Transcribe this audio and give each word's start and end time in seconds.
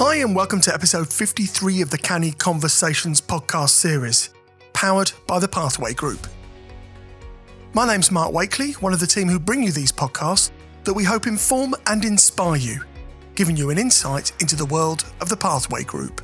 Hi, 0.00 0.18
and 0.18 0.32
welcome 0.32 0.60
to 0.60 0.72
episode 0.72 1.12
53 1.12 1.82
of 1.82 1.90
the 1.90 1.98
Canny 1.98 2.30
Conversations 2.30 3.20
podcast 3.20 3.70
series, 3.70 4.32
powered 4.72 5.10
by 5.26 5.40
the 5.40 5.48
Pathway 5.48 5.92
Group. 5.92 6.24
My 7.74 7.84
name's 7.84 8.12
Mark 8.12 8.32
Wakely, 8.32 8.74
one 8.74 8.92
of 8.92 9.00
the 9.00 9.08
team 9.08 9.26
who 9.26 9.40
bring 9.40 9.60
you 9.60 9.72
these 9.72 9.90
podcasts 9.90 10.52
that 10.84 10.94
we 10.94 11.02
hope 11.02 11.26
inform 11.26 11.74
and 11.88 12.04
inspire 12.04 12.54
you, 12.54 12.80
giving 13.34 13.56
you 13.56 13.70
an 13.70 13.78
insight 13.78 14.30
into 14.40 14.54
the 14.54 14.66
world 14.66 15.04
of 15.20 15.28
the 15.28 15.36
Pathway 15.36 15.82
Group. 15.82 16.22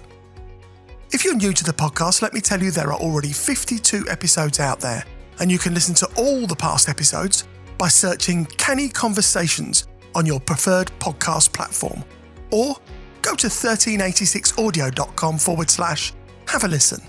If 1.11 1.25
you're 1.25 1.35
new 1.35 1.53
to 1.53 1.65
the 1.65 1.73
podcast, 1.73 2.23
let 2.23 2.33
me 2.33 2.41
tell 2.41 2.63
you 2.63 2.71
there 2.71 2.93
are 2.93 3.01
already 3.01 3.33
52 3.33 4.05
episodes 4.09 4.61
out 4.61 4.79
there, 4.79 5.05
and 5.41 5.51
you 5.51 5.59
can 5.59 5.75
listen 5.75 5.97
to 5.97 6.09
all 6.17 6.47
the 6.47 6.55
past 6.55 6.89
episodes 6.89 7.49
by 7.77 7.89
searching 7.89 8.45
Canny 8.45 8.89
Conversations 8.89 9.89
on 10.15 10.27
your 10.27 10.39
preferred 10.39 10.93
podcast 11.01 11.53
platform, 11.53 12.05
or 12.53 12.77
go 13.25 13.35
to 13.35 13.47
1386audio.com 13.47 15.39
forward 15.39 15.71
slash 15.71 16.13
have 16.47 16.65
a 16.65 16.69
listen. 16.69 17.03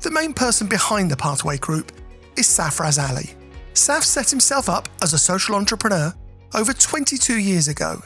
The 0.00 0.10
main 0.10 0.32
person 0.32 0.66
behind 0.66 1.10
the 1.10 1.16
Pathway 1.16 1.58
Group 1.58 1.92
is 2.36 2.46
Safraz 2.46 2.98
Ali. 2.98 3.30
Saf 3.74 4.02
set 4.02 4.28
himself 4.28 4.68
up 4.68 4.88
as 5.02 5.12
a 5.12 5.18
social 5.18 5.54
entrepreneur 5.54 6.12
over 6.54 6.72
22 6.72 7.38
years 7.38 7.68
ago. 7.68 8.02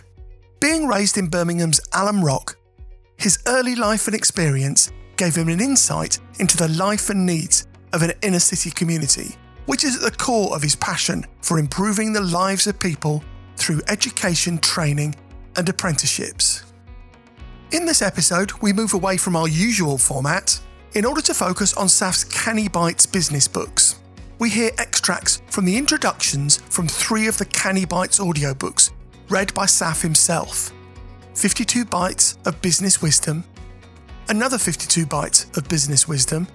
Being 0.61 0.87
raised 0.87 1.17
in 1.17 1.29
Birmingham's 1.29 1.81
Alum 1.95 2.23
Rock, 2.23 2.57
his 3.17 3.39
early 3.47 3.75
life 3.75 4.07
and 4.07 4.15
experience 4.15 4.93
gave 5.17 5.35
him 5.35 5.49
an 5.49 5.61
insight 5.61 6.19
into 6.41 6.57
the 6.57 6.69
life 6.69 7.09
and 7.09 7.25
needs 7.25 7.67
of 7.93 8.03
an 8.03 8.13
inner 8.23 8.41
city 8.41 8.71
community, 8.71 9.37
which 9.67 9.85
is 9.85 9.97
at 9.97 10.03
the 10.03 10.19
core 10.19 10.55
of 10.55 10.63
his 10.63 10.77
passion 10.77 11.25
for 11.41 11.59
improving 11.59 12.13
the 12.13 12.21
lives 12.21 12.67
of 12.67 12.79
people 12.79 13.23
through 13.57 13.81
education, 13.89 14.59
training, 14.59 15.15
and 15.57 15.69
apprenticeships. 15.69 16.65
In 17.73 17.87
this 17.87 18.03
episode, 18.03 18.53
we 18.63 18.73
move 18.73 18.95
away 18.95 19.17
from 19.17 19.35
our 19.37 19.49
usual 19.49 19.99
format 19.99 20.61
in 20.95 21.05
order 21.05 21.21
to 21.23 21.35
focus 21.35 21.75
on 21.75 21.89
Saf's 21.89 22.25
Canny 22.25 22.69
Bites 22.69 23.07
business 23.07 23.49
books. 23.49 23.99
We 24.39 24.51
hear 24.51 24.71
extracts 24.79 25.43
from 25.51 25.65
the 25.65 25.77
introductions 25.77 26.59
from 26.71 26.87
three 26.87 27.27
of 27.27 27.39
the 27.39 27.47
Canny 27.47 27.85
Bites 27.85 28.19
audiobooks, 28.19 28.91
read 29.29 29.53
by 29.55 29.67
Saf 29.67 30.03
himself 30.03 30.73
52 31.35 31.85
Bites 31.85 32.39
of 32.47 32.61
Business 32.63 33.03
Wisdom, 33.03 33.43
another 34.29 34.59
52 34.59 35.07
Bites 35.07 35.47
of 35.57 35.69
Business 35.69 36.07
Wisdom, 36.07 36.47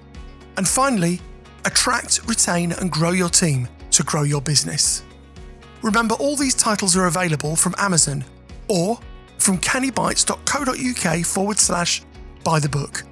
and 0.55 0.67
finally, 0.67 1.19
Attract, 1.65 2.21
Retain, 2.27 2.71
and 2.71 2.89
Grow 2.89 3.11
Your 3.11 3.29
Team 3.29 3.67
to 3.91 4.03
Grow 4.03 4.23
Your 4.23 4.41
Business. 4.41 5.03
Remember, 5.81 6.15
all 6.15 6.35
these 6.35 6.55
titles 6.55 6.95
are 6.95 7.07
available 7.07 7.55
from 7.55 7.75
Amazon 7.77 8.23
or 8.69 8.97
from 9.37 9.57
cannybites.co.uk 9.57 11.25
forward 11.25 11.59
slash 11.59 12.03
buy 12.43 12.59
the 12.59 12.69
book. 12.69 13.03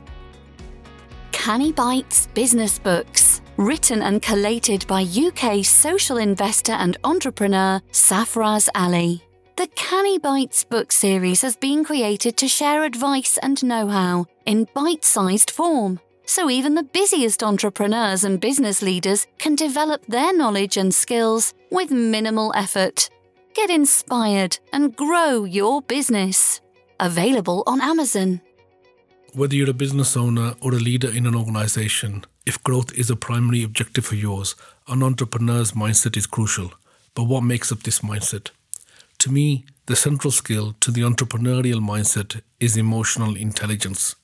Canny 1.32 1.72
Bites 1.72 2.28
Business 2.34 2.80
Books, 2.80 3.42
written 3.58 4.02
and 4.02 4.22
collated 4.22 4.86
by 4.88 5.04
UK 5.04 5.64
social 5.64 6.18
investor 6.18 6.74
and 6.74 6.98
entrepreneur 7.04 7.82
Safraz 7.92 8.68
Ali. 8.76 9.24
The 9.56 9.68
Canny 9.76 10.20
Bites 10.20 10.64
book 10.64 10.92
series 10.92 11.42
has 11.42 11.56
been 11.56 11.84
created 11.84 12.38
to 12.38 12.48
share 12.48 12.84
advice 12.84 13.40
and 13.42 13.64
know 13.64 13.88
how 13.88 14.26
in 14.46 14.68
bite 14.74 15.04
sized 15.04 15.50
form, 15.50 16.00
so 16.26 16.50
even 16.50 16.76
the 16.76 16.84
busiest 16.84 17.42
entrepreneurs 17.42 18.24
and 18.24 18.40
business 18.40 18.82
leaders 18.82 19.26
can 19.38 19.56
develop 19.56 20.06
their 20.06 20.32
knowledge 20.36 20.78
and 20.78 20.94
skills 20.94 21.54
with 21.72 21.92
minimal 21.92 22.52
effort. 22.56 23.10
Get 23.58 23.72
inspired 23.72 24.60
and 24.72 24.96
grow 24.96 25.44
your 25.44 25.82
business. 25.82 26.62
Available 27.00 27.64
on 27.66 27.82
Amazon. 27.82 28.40
Whether 29.34 29.56
you're 29.56 29.72
a 29.72 29.74
business 29.74 30.16
owner 30.16 30.54
or 30.62 30.74
a 30.74 30.84
leader 30.90 31.10
in 31.10 31.26
an 31.26 31.34
organization, 31.34 32.26
if 32.46 32.62
growth 32.62 32.94
is 32.94 33.10
a 33.10 33.16
primary 33.16 33.64
objective 33.64 34.06
for 34.06 34.14
yours, 34.14 34.54
an 34.88 35.02
entrepreneur's 35.02 35.72
mindset 35.72 36.16
is 36.16 36.28
crucial. 36.28 36.72
But 37.16 37.24
what 37.24 37.42
makes 37.42 37.72
up 37.72 37.82
this 37.82 38.02
mindset? 38.02 38.52
To 39.18 39.32
me, 39.32 39.66
the 39.88 39.96
central 39.96 40.30
skill 40.30 40.76
to 40.80 40.92
the 40.92 41.02
entrepreneurial 41.02 41.82
mindset 41.82 42.42
is 42.60 42.78
emotional 42.78 43.36
intelligence. 43.36 44.16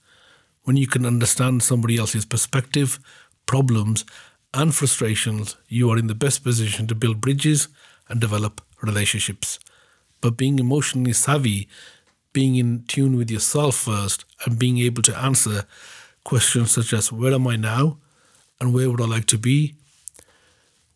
When 0.61 0.77
you 0.77 0.85
can 0.85 1.07
understand 1.07 1.63
somebody 1.63 1.97
else's 1.97 2.25
perspective, 2.25 2.99
problems, 3.47 4.05
and 4.53 4.75
frustrations, 4.75 5.57
you 5.69 5.89
are 5.89 5.97
in 5.97 6.05
the 6.05 6.13
best 6.13 6.43
position 6.43 6.85
to 6.85 6.93
build 6.93 7.19
bridges 7.19 7.67
develop 8.19 8.61
relationships. 8.81 9.59
But 10.21 10.37
being 10.37 10.59
emotionally 10.59 11.13
savvy, 11.13 11.67
being 12.31 12.55
in 12.55 12.83
tune 12.87 13.15
with 13.17 13.29
yourself 13.29 13.75
first, 13.75 14.25
and 14.45 14.59
being 14.59 14.79
able 14.79 15.01
to 15.03 15.17
answer 15.17 15.65
questions 16.23 16.71
such 16.71 16.93
as 16.93 17.11
where 17.11 17.33
am 17.33 17.47
I 17.47 17.55
now 17.55 17.97
and 18.59 18.73
where 18.73 18.89
would 18.89 19.01
I 19.01 19.05
like 19.05 19.25
to 19.27 19.37
be? 19.37 19.75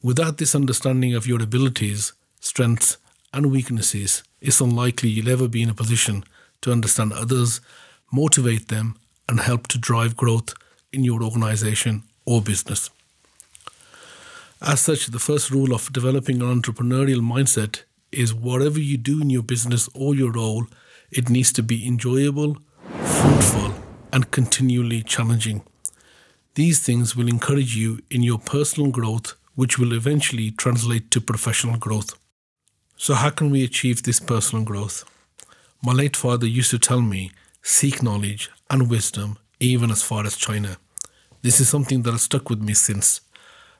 Without 0.01 0.37
this 0.37 0.55
understanding 0.55 1.13
of 1.13 1.27
your 1.27 1.41
abilities, 1.41 2.13
strengths, 2.39 2.97
and 3.33 3.51
weaknesses, 3.51 4.23
it's 4.41 4.61
unlikely 4.61 5.09
you'll 5.09 5.29
ever 5.29 5.47
be 5.47 5.61
in 5.61 5.69
a 5.69 5.73
position 5.73 6.23
to 6.61 6.71
understand 6.71 7.13
others, 7.13 7.59
motivate 8.11 8.69
them, 8.69 8.95
and 9.27 9.39
help 9.39 9.67
to 9.67 9.77
drive 9.77 10.15
growth 10.15 10.53
in 10.93 11.03
your 11.03 11.23
organization 11.23 12.03
or 12.25 12.41
business. 12.41 12.89
As 14.61 14.81
such, 14.81 15.07
the 15.07 15.19
first 15.19 15.51
rule 15.51 15.73
of 15.73 15.93
developing 15.93 16.41
an 16.41 16.61
entrepreneurial 16.61 17.21
mindset 17.21 17.83
is 18.11 18.33
whatever 18.33 18.79
you 18.79 18.97
do 18.97 19.21
in 19.21 19.29
your 19.29 19.43
business 19.43 19.87
or 19.93 20.15
your 20.15 20.31
role, 20.31 20.65
it 21.11 21.29
needs 21.29 21.53
to 21.53 21.63
be 21.63 21.85
enjoyable, 21.87 22.57
fruitful, 22.81 23.73
and 24.11 24.31
continually 24.31 25.03
challenging. 25.03 25.63
These 26.55 26.79
things 26.79 27.15
will 27.15 27.27
encourage 27.27 27.75
you 27.75 27.99
in 28.09 28.23
your 28.23 28.39
personal 28.39 28.89
growth, 28.89 29.35
which 29.53 29.77
will 29.77 29.93
eventually 29.93 30.49
translate 30.49 31.11
to 31.11 31.21
professional 31.21 31.77
growth. 31.77 32.17
So, 32.95 33.13
how 33.13 33.29
can 33.29 33.51
we 33.51 33.63
achieve 33.63 34.01
this 34.01 34.19
personal 34.19 34.65
growth? 34.65 35.03
My 35.83 35.93
late 35.93 36.15
father 36.15 36.47
used 36.47 36.71
to 36.71 36.79
tell 36.79 37.01
me 37.01 37.31
seek 37.61 38.01
knowledge 38.01 38.49
and 38.71 38.89
wisdom 38.89 39.37
even 39.59 39.91
as 39.91 40.01
far 40.01 40.25
as 40.25 40.35
China. 40.35 40.77
This 41.43 41.59
is 41.59 41.69
something 41.69 42.01
that 42.01 42.11
has 42.11 42.23
stuck 42.23 42.49
with 42.49 42.59
me 42.61 42.73
since 42.73 43.21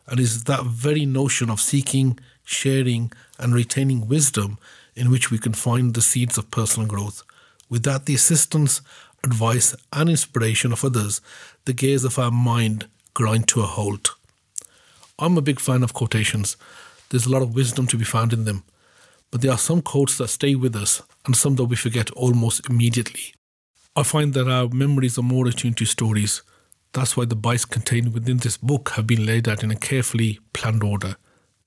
and 0.08 0.20
is 0.20 0.46
that 0.46 0.64
very 0.66 1.06
notion 1.06 1.50
of 1.50 1.62
seeking, 1.62 2.20
sharing, 2.44 3.12
and 3.40 3.54
retaining 3.54 4.08
wisdom 4.08 4.58
in 4.96 5.12
which 5.12 5.30
we 5.30 5.38
can 5.38 5.54
find 5.54 5.94
the 5.94 6.02
seeds 6.02 6.38
of 6.38 6.50
personal 6.52 6.88
growth. 6.88 7.24
Without 7.70 8.06
the 8.06 8.16
assistance, 8.16 8.82
advice, 9.24 9.76
and 9.94 10.10
inspiration 10.10 10.72
of 10.72 10.84
others, 10.84 11.22
the 11.66 11.74
gears 11.74 12.04
of 12.04 12.18
our 12.18 12.32
mind 12.32 12.88
grind 13.14 13.48
to 13.50 13.62
a 13.62 13.66
halt. 13.66 14.12
I'm 15.20 15.38
a 15.38 15.42
big 15.42 15.60
fan 15.60 15.84
of 15.84 15.94
quotations. 15.94 16.56
There's 17.10 17.26
a 17.26 17.32
lot 17.32 17.42
of 17.42 17.56
wisdom 17.56 17.88
to 17.88 17.98
be 17.98 18.06
found 18.06 18.34
in 18.34 18.46
them. 18.46 18.64
But 19.32 19.42
there 19.42 19.52
are 19.52 19.58
some 19.58 19.82
quotes 19.82 20.18
that 20.18 20.30
stay 20.30 20.56
with 20.56 20.76
us 20.76 21.02
and 21.26 21.36
some 21.36 21.56
that 21.56 21.66
we 21.66 21.76
forget 21.76 22.10
almost 22.12 22.70
immediately. 22.70 23.34
I 23.96 24.04
find 24.04 24.34
that 24.36 24.48
our 24.48 24.70
memories 24.70 25.18
are 25.18 25.24
more 25.24 25.48
attuned 25.48 25.78
to 25.78 25.86
stories 25.86 26.44
that's 26.98 27.16
why 27.16 27.26
the 27.26 27.36
bites 27.36 27.64
contained 27.64 28.12
within 28.12 28.38
this 28.38 28.58
book 28.58 28.90
have 28.96 29.06
been 29.06 29.24
laid 29.24 29.48
out 29.48 29.64
in 29.64 29.70
a 29.70 29.76
carefully 29.76 30.40
planned 30.54 30.82
order. 30.82 31.16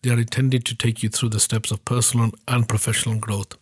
They 0.02 0.10
are 0.10 0.18
intended 0.18 0.64
to 0.64 0.74
take 0.74 1.04
you 1.04 1.08
through 1.08 1.28
the 1.28 1.38
steps 1.38 1.70
of 1.70 1.84
personal 1.84 2.32
and 2.48 2.68
professional 2.68 3.16
growth. 3.16 3.56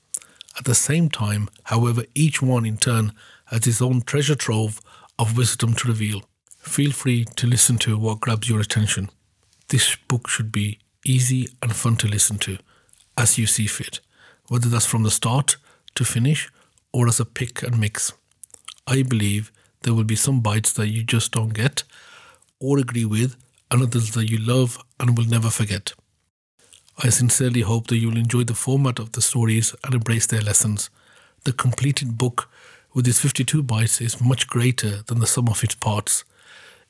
At 0.56 0.64
the 0.64 0.74
same 0.74 1.10
time, 1.10 1.50
however, 1.64 2.04
each 2.14 2.40
one 2.40 2.64
in 2.64 2.78
turn 2.78 3.12
has 3.48 3.66
its 3.66 3.82
own 3.82 4.00
treasure 4.00 4.34
trove 4.34 4.80
of 5.18 5.36
wisdom 5.36 5.74
to 5.74 5.88
reveal. 5.88 6.22
Feel 6.58 6.90
free 6.90 7.26
to 7.36 7.46
listen 7.46 7.76
to 7.78 7.98
what 7.98 8.20
grabs 8.20 8.48
your 8.48 8.60
attention. 8.60 9.10
This 9.68 9.94
book 10.08 10.26
should 10.26 10.50
be 10.50 10.78
easy 11.04 11.50
and 11.62 11.76
fun 11.76 11.96
to 11.96 12.08
listen 12.08 12.38
to, 12.38 12.56
as 13.18 13.36
you 13.36 13.46
see 13.46 13.66
fit, 13.66 14.00
whether 14.48 14.70
that's 14.70 14.86
from 14.86 15.02
the 15.02 15.10
start 15.10 15.58
to 15.96 16.04
finish 16.04 16.50
or 16.94 17.08
as 17.08 17.20
a 17.20 17.26
pick 17.26 17.62
and 17.62 17.78
mix. 17.78 18.14
I 18.86 19.02
believe 19.02 19.52
there 19.82 19.94
will 19.94 20.04
be 20.04 20.16
some 20.16 20.40
bites 20.40 20.72
that 20.72 20.88
you 20.88 21.02
just 21.02 21.32
don't 21.32 21.54
get 21.54 21.84
or 22.60 22.78
agree 22.78 23.04
with, 23.04 23.36
and 23.70 23.82
others 23.82 24.12
that 24.12 24.28
you 24.28 24.38
love 24.38 24.78
and 24.98 25.16
will 25.16 25.26
never 25.26 25.50
forget. 25.50 25.92
I 27.04 27.10
sincerely 27.10 27.60
hope 27.60 27.86
that 27.88 27.98
you 27.98 28.08
will 28.08 28.16
enjoy 28.16 28.44
the 28.44 28.54
format 28.54 28.98
of 28.98 29.12
the 29.12 29.22
stories 29.22 29.74
and 29.84 29.94
embrace 29.94 30.26
their 30.26 30.40
lessons. 30.40 30.90
The 31.44 31.52
completed 31.52 32.18
book 32.18 32.50
with 32.92 33.06
its 33.06 33.20
52 33.20 33.62
bites 33.62 34.00
is 34.00 34.20
much 34.20 34.48
greater 34.48 35.02
than 35.02 35.20
the 35.20 35.26
sum 35.26 35.48
of 35.48 35.62
its 35.62 35.76
parts. 35.76 36.24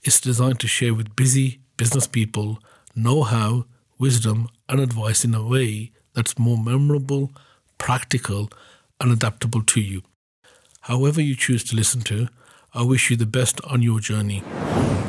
It's 0.03 0.21
designed 0.21 0.61
to 0.61 0.69
share 0.69 0.95
with 0.95 1.17
busy 1.17 1.61
business 1.77 2.07
people 2.07 2.59
know 2.95 3.23
how, 3.25 3.67
wisdom, 3.99 4.49
and 4.69 4.81
advice 4.81 5.25
in 5.25 5.35
a 5.35 5.47
way 5.47 5.93
that's 6.15 6.39
more 6.39 6.57
memorable, 6.57 7.31
practical, 7.77 8.51
and 9.01 9.13
adaptable 9.13 9.63
to 9.63 9.81
you. 9.81 10.03
However, 10.83 11.21
you 11.21 11.35
choose 11.35 11.65
to 11.65 11.77
listen 11.77 12.01
to, 12.03 12.29
I 12.75 12.83
wish 12.83 13.09
you 13.09 13.17
the 13.17 13.25
best 13.25 13.63
on 13.65 13.81
your 13.81 13.99
journey. 13.99 14.43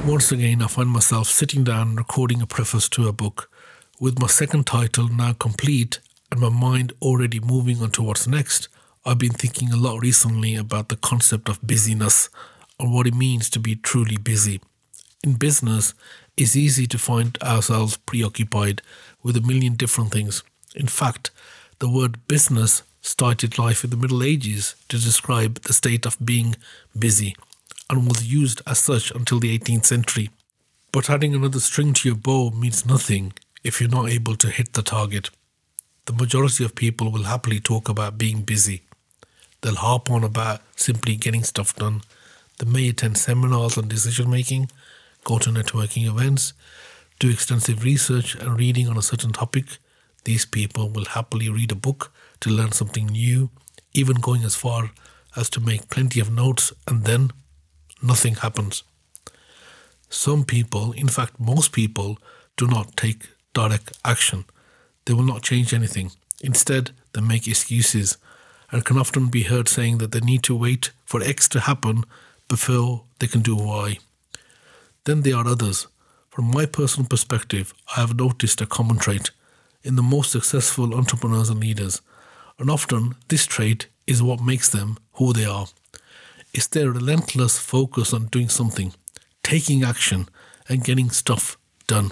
Once 0.06 0.32
again, 0.32 0.62
I 0.62 0.68
find 0.68 0.90
myself 0.90 1.28
sitting 1.28 1.66
down 1.66 1.98
recording 1.98 2.42
a 2.42 2.48
preface 2.48 2.88
to 2.90 3.10
a 3.10 3.14
book. 3.14 3.52
With 4.00 4.18
my 4.18 4.28
second 4.28 4.66
title 4.66 5.10
now 5.10 5.34
complete 5.34 6.00
and 6.32 6.40
my 6.40 6.48
mind 6.48 6.94
already 7.02 7.42
moving 7.42 7.82
on 7.82 7.92
to 7.92 8.04
what's 8.04 8.28
next, 8.28 8.70
I've 9.06 9.18
been 9.18 9.34
thinking 9.34 9.74
a 9.74 9.78
lot 9.78 10.00
recently 10.00 10.56
about 10.56 10.88
the 10.88 10.96
concept 10.96 11.50
of 11.50 11.62
busyness 11.62 12.30
and 12.80 12.94
what 12.94 13.08
it 13.08 13.14
means 13.14 13.50
to 13.50 13.60
be 13.60 13.76
truly 13.76 14.16
busy. 14.16 14.62
In 15.22 15.34
business, 15.34 15.94
it's 16.38 16.56
easy 16.56 16.88
to 16.88 16.98
find 16.98 17.38
ourselves 17.44 17.98
preoccupied 17.98 18.82
with 19.22 19.36
a 19.36 19.42
million 19.42 19.74
different 19.74 20.12
things. 20.12 20.44
In 20.78 20.88
fact, 20.88 21.30
the 21.80 21.90
word 21.90 22.26
business 22.26 22.84
started 23.02 23.60
life 23.60 23.84
in 23.84 23.90
the 23.90 23.98
Middle 23.98 24.24
Ages 24.24 24.76
to 24.88 24.98
describe 24.98 25.62
the 25.64 25.74
state 25.74 26.06
of 26.06 26.16
being 26.24 26.56
busy 26.98 27.36
and 27.90 28.08
was 28.08 28.32
used 28.32 28.62
as 28.68 28.80
such 28.80 29.12
until 29.12 29.40
the 29.40 29.58
18th 29.58 29.86
century. 29.86 30.30
But 30.92 31.10
adding 31.10 31.36
another 31.36 31.60
string 31.60 31.94
to 31.94 32.10
your 32.10 32.18
bow 32.18 32.52
means 32.52 32.86
nothing 32.86 33.34
if 33.64 33.80
you're 33.80 33.90
not 33.90 34.10
able 34.10 34.36
to 34.38 34.50
hit 34.50 34.74
the 34.74 34.82
target. 34.82 35.30
The 36.06 36.14
majority 36.14 36.64
of 36.64 36.76
people 36.76 37.12
will 37.12 37.24
happily 37.24 37.60
talk 37.60 37.90
about 37.90 38.18
being 38.18 38.42
busy. 38.42 38.82
They'll 39.62 39.76
harp 39.76 40.10
on 40.10 40.24
about 40.24 40.62
simply 40.76 41.16
getting 41.16 41.44
stuff 41.44 41.76
done. 41.76 42.02
They 42.58 42.70
may 42.70 42.90
attend 42.90 43.18
seminars 43.18 43.78
on 43.78 43.88
decision 43.88 44.30
making, 44.30 44.72
go 45.24 45.38
to 45.40 45.50
networking 45.50 46.08
events, 46.08 46.54
do 47.20 47.30
extensive 47.30 47.84
research 47.84 48.36
and 48.36 48.58
reading 48.58 48.88
on 48.88 48.98
a 48.98 49.02
certain 49.02 49.32
topic. 49.32 49.78
These 50.24 50.46
people 50.46 50.90
will 50.90 51.06
happily 51.06 51.50
read 51.50 51.72
a 51.72 51.76
book 51.76 52.12
to 52.40 52.50
learn 52.50 52.72
something 52.72 53.08
new, 53.08 53.50
even 53.94 54.16
going 54.16 54.44
as 54.44 54.56
far 54.56 54.92
as 55.36 55.50
to 55.52 55.60
make 55.60 55.90
plenty 55.90 56.20
of 56.20 56.32
notes, 56.32 56.74
and 56.88 57.04
then 57.04 57.32
nothing 58.02 58.36
happens. 58.36 58.84
Some 60.10 60.44
people, 60.44 60.92
in 60.94 61.08
fact, 61.08 61.40
most 61.40 61.72
people, 61.72 62.18
do 62.58 62.68
not 62.68 62.98
take 62.98 63.30
direct 63.54 63.98
action. 64.04 64.46
They 65.06 65.14
will 65.14 65.24
not 65.24 65.44
change 65.44 65.74
anything. 65.74 66.12
Instead, 66.42 66.92
they 67.14 67.22
make 67.22 67.48
excuses 67.48 68.18
and 68.72 68.86
can 68.86 68.98
often 68.98 69.28
be 69.28 69.44
heard 69.44 69.68
saying 69.68 69.98
that 70.00 70.12
they 70.12 70.20
need 70.20 70.44
to 70.44 70.56
wait 70.56 70.92
for 71.06 71.22
X 71.22 71.48
to 71.50 71.60
happen 71.62 72.04
before 72.48 73.04
they 73.20 73.28
can 73.28 73.42
do 73.42 73.56
Y. 73.56 73.98
Then 75.06 75.22
there 75.22 75.36
are 75.36 75.48
others. 75.48 75.88
From 76.30 76.52
my 76.52 76.66
personal 76.66 77.08
perspective, 77.08 77.74
I 77.96 78.02
have 78.02 78.16
noticed 78.16 78.62
a 78.62 78.66
common 78.66 78.98
trait 78.98 79.32
in 79.84 79.96
the 79.96 80.04
most 80.04 80.32
successful 80.32 80.94
entrepreneurs 80.94 81.50
and 81.50 81.60
leaders, 81.60 82.02
and 82.58 82.70
often 82.70 83.16
this 83.30 83.46
trait 83.46 83.88
is 84.06 84.22
what 84.22 84.42
makes 84.42 84.70
them 84.70 84.98
who 85.14 85.34
they 85.34 85.46
are. 85.46 85.68
It's 86.54 86.68
their 86.68 86.92
relentless 86.92 87.60
focus 87.60 88.14
on 88.14 88.26
doing 88.28 88.50
something, 88.50 88.94
taking 89.44 89.84
action, 89.84 90.28
and 90.68 90.84
getting 90.84 91.10
stuff 91.10 91.58
done. 91.88 92.12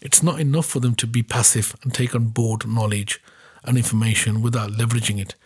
It's 0.00 0.22
not 0.22 0.40
enough 0.40 0.66
for 0.66 0.80
them 0.80 0.96
to 0.96 1.06
be 1.06 1.22
passive 1.22 1.76
and 1.82 1.94
take 1.94 2.14
on 2.14 2.28
board 2.28 2.66
knowledge 2.66 3.20
and 3.62 3.76
information 3.76 4.42
without 4.42 4.72
leveraging 4.72 5.20
it. 5.20 5.36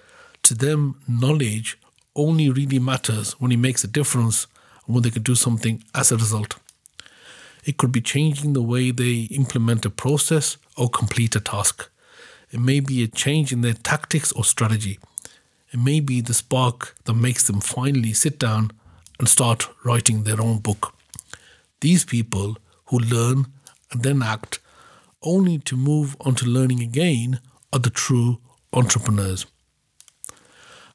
To 0.44 0.54
them, 0.54 1.00
knowledge 1.06 1.78
only 2.14 2.48
really 2.48 2.78
matters 2.78 3.32
when 3.32 3.52
it 3.52 3.58
makes 3.58 3.84
a 3.84 3.88
difference 3.88 4.46
and 4.86 4.94
when 4.94 5.02
they 5.02 5.10
can 5.10 5.22
do 5.22 5.34
something 5.34 5.84
as 5.94 6.10
a 6.10 6.16
result. 6.16 6.56
It 7.64 7.76
could 7.76 7.92
be 7.92 8.00
changing 8.00 8.54
the 8.54 8.62
way 8.62 8.90
they 8.90 9.28
implement 9.30 9.84
a 9.84 9.90
process 9.90 10.56
or 10.76 10.88
complete 10.88 11.36
a 11.36 11.40
task. 11.40 11.90
It 12.50 12.60
may 12.60 12.80
be 12.80 13.02
a 13.02 13.08
change 13.08 13.52
in 13.52 13.60
their 13.60 13.74
tactics 13.74 14.32
or 14.32 14.44
strategy. 14.44 14.98
It 15.76 15.82
may 15.82 16.00
be 16.00 16.22
the 16.22 16.32
spark 16.32 16.96
that 17.04 17.12
makes 17.12 17.46
them 17.46 17.60
finally 17.60 18.14
sit 18.14 18.38
down 18.38 18.70
and 19.18 19.28
start 19.28 19.68
writing 19.84 20.22
their 20.22 20.40
own 20.40 20.56
book. 20.56 20.94
These 21.82 22.06
people 22.06 22.56
who 22.86 22.98
learn 22.98 23.52
and 23.92 24.02
then 24.02 24.22
act 24.22 24.58
only 25.20 25.58
to 25.58 25.76
move 25.76 26.16
on 26.22 26.34
to 26.36 26.46
learning 26.46 26.80
again 26.80 27.40
are 27.74 27.78
the 27.78 27.90
true 27.90 28.38
entrepreneurs. 28.72 29.44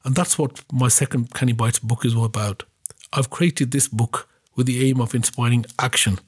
And 0.02 0.16
that's 0.16 0.36
what 0.36 0.64
my 0.72 0.88
second 0.88 1.32
Canny 1.32 1.52
Bites 1.52 1.78
book 1.78 2.04
is 2.04 2.16
all 2.16 2.24
about. 2.24 2.64
I've 3.12 3.30
created 3.30 3.70
this 3.70 3.86
book 3.86 4.28
with 4.56 4.66
the 4.66 4.84
aim 4.90 5.00
of 5.00 5.14
inspiring 5.14 5.64
action. 5.78 6.18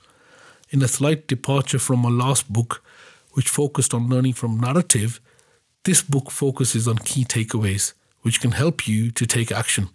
In 0.70 0.80
a 0.80 0.86
slight 0.86 1.26
departure 1.26 1.80
from 1.80 1.98
my 1.98 2.08
last 2.08 2.52
book, 2.52 2.84
which 3.32 3.48
focused 3.48 3.92
on 3.92 4.08
learning 4.08 4.34
from 4.34 4.60
narrative, 4.60 5.20
this 5.82 6.02
book 6.02 6.30
focuses 6.30 6.86
on 6.86 6.98
key 6.98 7.24
takeaways 7.24 7.94
which 8.24 8.40
can 8.40 8.52
help 8.52 8.88
you 8.88 9.10
to 9.10 9.26
take 9.26 9.52
action. 9.52 9.90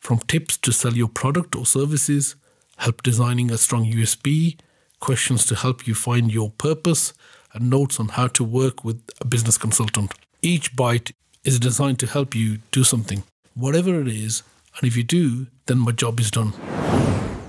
From 0.00 0.18
tips 0.18 0.56
to 0.58 0.72
sell 0.72 0.94
your 0.94 1.08
product 1.08 1.54
or 1.54 1.64
services, 1.64 2.34
help 2.78 3.02
designing 3.02 3.52
a 3.52 3.56
strong 3.56 3.84
USP, 3.86 4.58
questions 4.98 5.46
to 5.46 5.54
help 5.54 5.86
you 5.86 5.94
find 5.94 6.32
your 6.32 6.50
purpose, 6.50 7.12
and 7.52 7.70
notes 7.70 8.00
on 8.00 8.08
how 8.08 8.26
to 8.26 8.42
work 8.42 8.84
with 8.84 9.00
a 9.20 9.24
business 9.24 9.56
consultant. 9.56 10.12
Each 10.42 10.74
bite 10.74 11.12
is 11.44 11.60
designed 11.60 12.00
to 12.00 12.06
help 12.06 12.34
you 12.34 12.58
do 12.72 12.82
something, 12.82 13.22
whatever 13.54 14.00
it 14.00 14.08
is, 14.08 14.42
and 14.76 14.88
if 14.88 14.96
you 14.96 15.04
do, 15.04 15.46
then 15.66 15.78
my 15.78 15.92
job 15.92 16.18
is 16.18 16.32
done. 16.32 16.52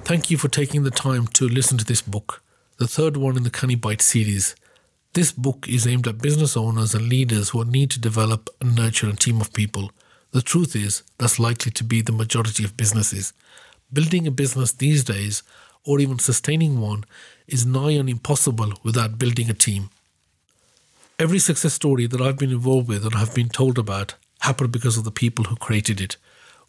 Thank 0.03 0.29
you 0.29 0.37
for 0.37 0.47
taking 0.47 0.83
the 0.83 0.91
time 0.91 1.25
to 1.27 1.47
listen 1.47 1.79
to 1.79 1.85
this 1.85 2.03
book, 2.03 2.43
the 2.77 2.87
third 2.87 3.17
one 3.17 3.35
in 3.35 3.43
the 3.43 3.49
Canny 3.49 3.75
Bite 3.75 4.01
series. 4.01 4.55
This 5.13 5.31
book 5.31 5.67
is 5.69 5.87
aimed 5.87 6.07
at 6.07 6.21
business 6.21 6.57
owners 6.57 6.93
and 6.93 7.07
leaders 7.07 7.49
who 7.49 7.63
need 7.65 7.91
to 7.91 7.99
develop 7.99 8.49
and 8.59 8.75
nurture 8.75 9.09
a 9.09 9.13
team 9.13 9.39
of 9.39 9.53
people. 9.53 9.91
The 10.33 10.41
truth 10.41 10.75
is, 10.75 11.03
that's 11.19 11.37
likely 11.37 11.71
to 11.71 11.83
be 11.83 12.01
the 12.01 12.11
majority 12.11 12.63
of 12.63 12.75
businesses. 12.75 13.33
Building 13.91 14.25
a 14.25 14.31
business 14.31 14.71
these 14.71 15.03
days, 15.03 15.43
or 15.85 15.99
even 15.99 16.17
sustaining 16.17 16.81
one, 16.81 17.05
is 17.47 17.67
nigh 17.67 17.99
on 17.99 18.09
impossible 18.09 18.73
without 18.81 19.19
building 19.19 19.51
a 19.51 19.53
team. 19.53 19.91
Every 21.19 21.37
success 21.37 21.75
story 21.75 22.07
that 22.07 22.19
I've 22.19 22.39
been 22.39 22.49
involved 22.49 22.87
with 22.87 23.05
and 23.05 23.13
have 23.13 23.35
been 23.35 23.49
told 23.49 23.77
about 23.77 24.15
happened 24.39 24.71
because 24.71 24.97
of 24.97 25.03
the 25.03 25.11
people 25.11 25.45
who 25.45 25.55
created 25.55 26.01
it. 26.01 26.17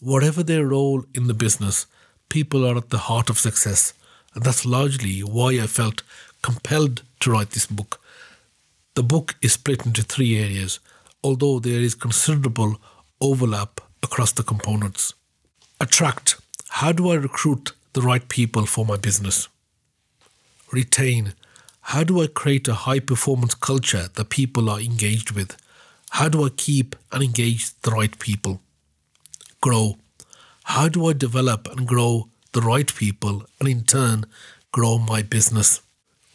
Whatever 0.02 0.42
their 0.42 0.66
role 0.66 1.04
in 1.14 1.26
the 1.26 1.34
business, 1.34 1.86
people 2.28 2.66
are 2.66 2.76
at 2.76 2.90
the 2.90 2.98
heart 3.08 3.30
of 3.30 3.38
success. 3.38 3.94
And 4.34 4.44
that's 4.44 4.66
largely 4.66 5.20
why 5.20 5.52
I 5.52 5.66
felt 5.66 6.02
compelled 6.42 7.02
to 7.20 7.30
write 7.30 7.50
this 7.52 7.66
book. 7.66 7.98
The 8.94 9.02
book 9.02 9.36
is 9.40 9.54
split 9.54 9.86
into 9.86 10.02
three 10.02 10.36
areas, 10.38 10.80
although 11.22 11.58
there 11.58 11.80
is 11.80 11.94
considerable 11.94 12.78
overlap 13.24 13.80
across 14.02 14.32
the 14.32 14.42
components. 14.42 15.14
Attract. 15.80 16.36
How 16.68 16.92
do 16.92 17.10
I 17.10 17.14
recruit 17.14 17.72
the 17.94 18.02
right 18.02 18.28
people 18.28 18.66
for 18.66 18.84
my 18.84 18.96
business? 18.98 19.48
Retain. 20.70 21.32
How 21.92 22.04
do 22.04 22.22
I 22.22 22.26
create 22.26 22.68
a 22.68 22.74
high 22.86 23.00
performance 23.00 23.54
culture 23.54 24.08
that 24.14 24.28
people 24.28 24.68
are 24.68 24.80
engaged 24.80 25.30
with? 25.30 25.56
How 26.10 26.28
do 26.28 26.44
I 26.44 26.50
keep 26.50 26.96
and 27.12 27.22
engage 27.22 27.70
the 27.80 27.92
right 27.92 28.16
people? 28.18 28.60
Grow. 29.60 29.96
How 30.64 30.88
do 30.88 31.06
I 31.06 31.12
develop 31.14 31.66
and 31.70 31.86
grow 31.86 32.28
the 32.52 32.60
right 32.60 32.94
people 32.94 33.44
and 33.58 33.68
in 33.68 33.84
turn 33.84 34.26
grow 34.70 34.98
my 34.98 35.22
business? 35.22 35.80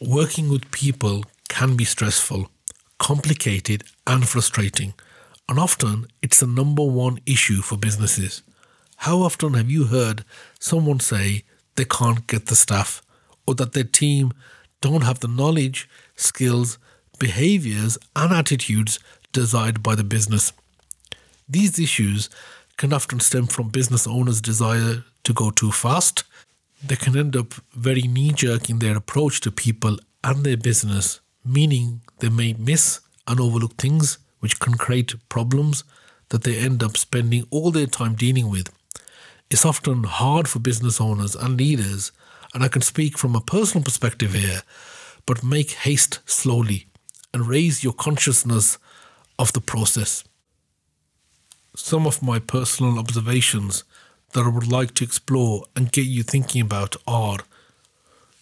Working 0.00 0.48
with 0.48 0.70
people 0.72 1.24
can 1.48 1.76
be 1.76 1.84
stressful, 1.84 2.50
complicated, 2.98 3.84
and 4.06 4.28
frustrating, 4.28 4.94
and 5.50 5.58
often 5.58 6.06
it's 6.22 6.38
the 6.38 6.46
number 6.46 6.84
one 6.84 7.18
issue 7.26 7.60
for 7.60 7.76
businesses. 7.76 8.42
How 8.98 9.18
often 9.18 9.54
have 9.54 9.68
you 9.68 9.86
heard 9.86 10.24
someone 10.60 11.00
say 11.00 11.42
they 11.74 11.84
can't 11.84 12.26
get 12.28 12.46
the 12.46 12.54
staff 12.54 13.02
or 13.48 13.56
that 13.56 13.72
their 13.72 13.84
team 13.84 14.32
don't 14.80 15.02
have 15.02 15.18
the 15.18 15.28
knowledge, 15.28 15.88
skills, 16.14 16.78
behaviors, 17.18 17.98
and 18.14 18.32
attitudes 18.32 19.00
desired 19.32 19.82
by 19.82 19.96
the 19.96 20.04
business. 20.04 20.52
These 21.48 21.80
issues 21.80 22.30
can 22.76 22.92
often 22.92 23.18
stem 23.18 23.46
from 23.48 23.70
business 23.70 24.06
owners' 24.06 24.40
desire 24.40 25.04
to 25.24 25.32
go 25.32 25.50
too 25.50 25.72
fast. 25.72 26.22
They 26.86 26.96
can 26.96 27.16
end 27.18 27.36
up 27.36 27.54
very 27.74 28.02
knee 28.02 28.32
jerk 28.32 28.70
in 28.70 28.78
their 28.78 28.96
approach 28.96 29.40
to 29.40 29.50
people 29.50 29.98
and 30.22 30.44
their 30.44 30.56
business, 30.56 31.20
meaning 31.44 32.02
they 32.20 32.28
may 32.28 32.52
miss 32.52 33.00
and 33.26 33.40
overlook 33.40 33.74
things 33.74 34.18
which 34.40 34.60
can 34.60 34.74
create 34.74 35.14
problems 35.28 35.84
that 36.28 36.44
they 36.44 36.56
end 36.56 36.82
up 36.82 36.96
spending 36.96 37.46
all 37.50 37.70
their 37.70 37.86
time 37.86 38.14
dealing 38.14 38.50
with. 38.50 38.68
It's 39.50 39.64
often 39.64 40.04
hard 40.04 40.48
for 40.48 40.58
business 40.58 41.00
owners 41.00 41.34
and 41.34 41.56
leaders 41.56 42.12
and 42.52 42.64
I 42.64 42.68
can 42.68 42.82
speak 42.82 43.16
from 43.16 43.34
a 43.34 43.40
personal 43.40 43.84
perspective 43.84 44.34
here, 44.34 44.62
but 45.26 45.44
make 45.44 45.70
haste 45.70 46.20
slowly 46.26 46.86
and 47.32 47.46
raise 47.46 47.84
your 47.84 47.92
consciousness 47.92 48.78
of 49.38 49.52
the 49.52 49.60
process. 49.60 50.24
Some 51.76 52.06
of 52.06 52.22
my 52.22 52.38
personal 52.38 52.98
observations 52.98 53.84
that 54.32 54.44
I 54.44 54.48
would 54.48 54.70
like 54.70 54.94
to 54.94 55.04
explore 55.04 55.64
and 55.76 55.92
get 55.92 56.06
you 56.06 56.22
thinking 56.22 56.62
about 56.62 56.96
are 57.06 57.38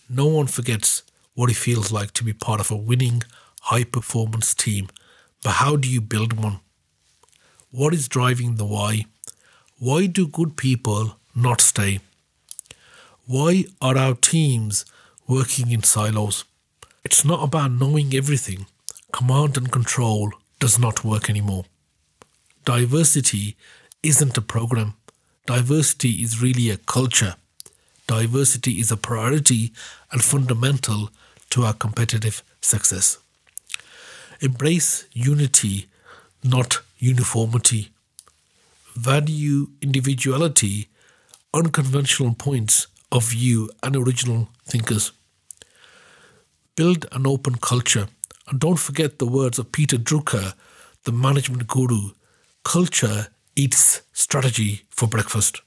no 0.09 0.27
one 0.27 0.47
forgets 0.47 1.03
what 1.35 1.51
it 1.51 1.57
feels 1.57 1.93
like 1.93 2.13
to 2.13 2.25
be 2.25 2.33
part 2.33 2.61
of 2.61 2.71
a 2.71 2.77
winning, 2.77 3.23
high 3.63 3.85
performance 3.85 4.55
team, 4.55 4.89
but 5.43 5.53
how 5.53 5.77
do 5.77 5.89
you 5.89 6.01
build 6.01 6.33
one? 6.33 6.61
What 7.71 7.95
is 7.95 8.09
driving 8.09 8.57
the 8.57 8.65
why? 8.65 9.05
Why 9.79 10.07
do 10.07 10.27
good 10.27 10.57
people 10.57 11.17
not 11.35 11.61
stay? 11.61 12.01
Why 13.27 13.67
are 13.81 13.97
our 13.97 14.15
teams 14.15 14.85
working 15.27 15.71
in 15.71 15.83
silos? 15.83 16.45
It's 17.05 17.25
not 17.25 17.43
about 17.43 17.73
knowing 17.73 18.15
everything. 18.15 18.67
Command 19.13 19.57
and 19.57 19.71
control 19.71 20.33
does 20.59 20.79
not 20.79 21.05
work 21.05 21.31
anymore. 21.31 21.65
diversity 22.65 23.57
isn't 24.03 24.37
a 24.37 24.43
program. 24.43 24.95
Diversity 25.47 26.23
is 26.23 26.43
really 26.43 26.69
a 26.71 26.77
culture. 26.77 27.37
Diversity 28.07 28.73
is 28.81 28.91
a 28.93 28.97
priority 28.97 29.73
and 30.13 30.23
fundamental 30.23 31.11
to 31.51 31.65
our 31.65 31.73
competitive 31.73 32.43
success. 32.61 33.19
Embrace 34.41 35.05
unity, 35.13 35.89
not 36.45 36.81
uniformity. 36.99 37.91
Value 38.95 39.69
individuality, 39.83 40.89
unconventional 41.53 42.35
points 42.35 42.87
of 43.11 43.25
view, 43.25 43.69
and 43.83 43.97
original 43.97 44.49
thinkers. 44.65 45.13
Build 46.77 47.07
an 47.11 47.27
open 47.27 47.57
culture. 47.57 48.07
And 48.47 48.61
don't 48.61 48.79
forget 48.79 49.19
the 49.19 49.27
words 49.27 49.59
of 49.59 49.73
Peter 49.73 49.97
Drucker, 49.97 50.55
the 51.05 51.13
management 51.13 51.67
guru 51.67 52.11
culture 52.65 53.29
eats 53.57 54.03
strategy 54.13 54.83
for 54.91 55.09
breakfast. 55.09 55.63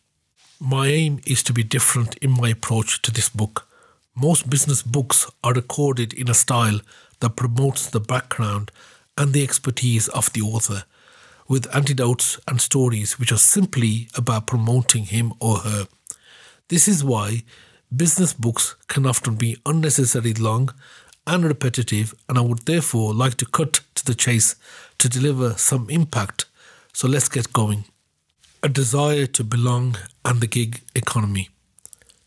My 0.59 0.87
aim 0.87 1.19
is 1.25 1.41
to 1.43 1.51
be 1.51 1.63
different 1.63 2.15
in 2.17 2.31
my 2.31 2.49
approach 2.49 3.01
to 3.01 3.11
this 3.11 3.27
book. 3.27 3.67
Most 4.15 4.49
business 4.49 4.83
books 4.83 5.29
are 5.43 5.53
recorded 5.53 6.13
in 6.13 6.29
a 6.29 6.33
style 6.33 6.79
that 7.21 7.35
promotes 7.35 7.89
the 7.89 7.99
background 7.99 8.71
and 9.17 9.33
the 9.33 9.43
expertise 9.43 10.07
of 10.09 10.31
the 10.33 10.41
author, 10.41 10.83
with 11.47 11.73
anecdotes 11.75 12.39
and 12.47 12.61
stories 12.61 13.17
which 13.17 13.31
are 13.31 13.37
simply 13.37 14.07
about 14.15 14.47
promoting 14.47 15.05
him 15.05 15.33
or 15.39 15.57
her. 15.57 15.87
This 16.67 16.87
is 16.87 17.03
why 17.03 17.43
business 17.95 18.33
books 18.33 18.75
can 18.87 19.05
often 19.05 19.35
be 19.35 19.57
unnecessarily 19.65 20.33
long 20.33 20.73
and 21.27 21.43
repetitive, 21.43 22.13
and 22.27 22.37
I 22.37 22.41
would 22.41 22.65
therefore 22.65 23.13
like 23.13 23.35
to 23.35 23.45
cut 23.45 23.81
to 23.95 24.05
the 24.05 24.15
chase 24.15 24.55
to 24.97 25.09
deliver 25.09 25.53
some 25.53 25.89
impact. 25.89 26.45
So 26.93 27.07
let's 27.07 27.29
get 27.29 27.53
going. 27.53 27.85
A 28.63 28.69
desire 28.69 29.25
to 29.27 29.43
belong 29.43 29.97
and 30.23 30.39
the 30.41 30.47
gig 30.47 30.81
economy. 30.95 31.49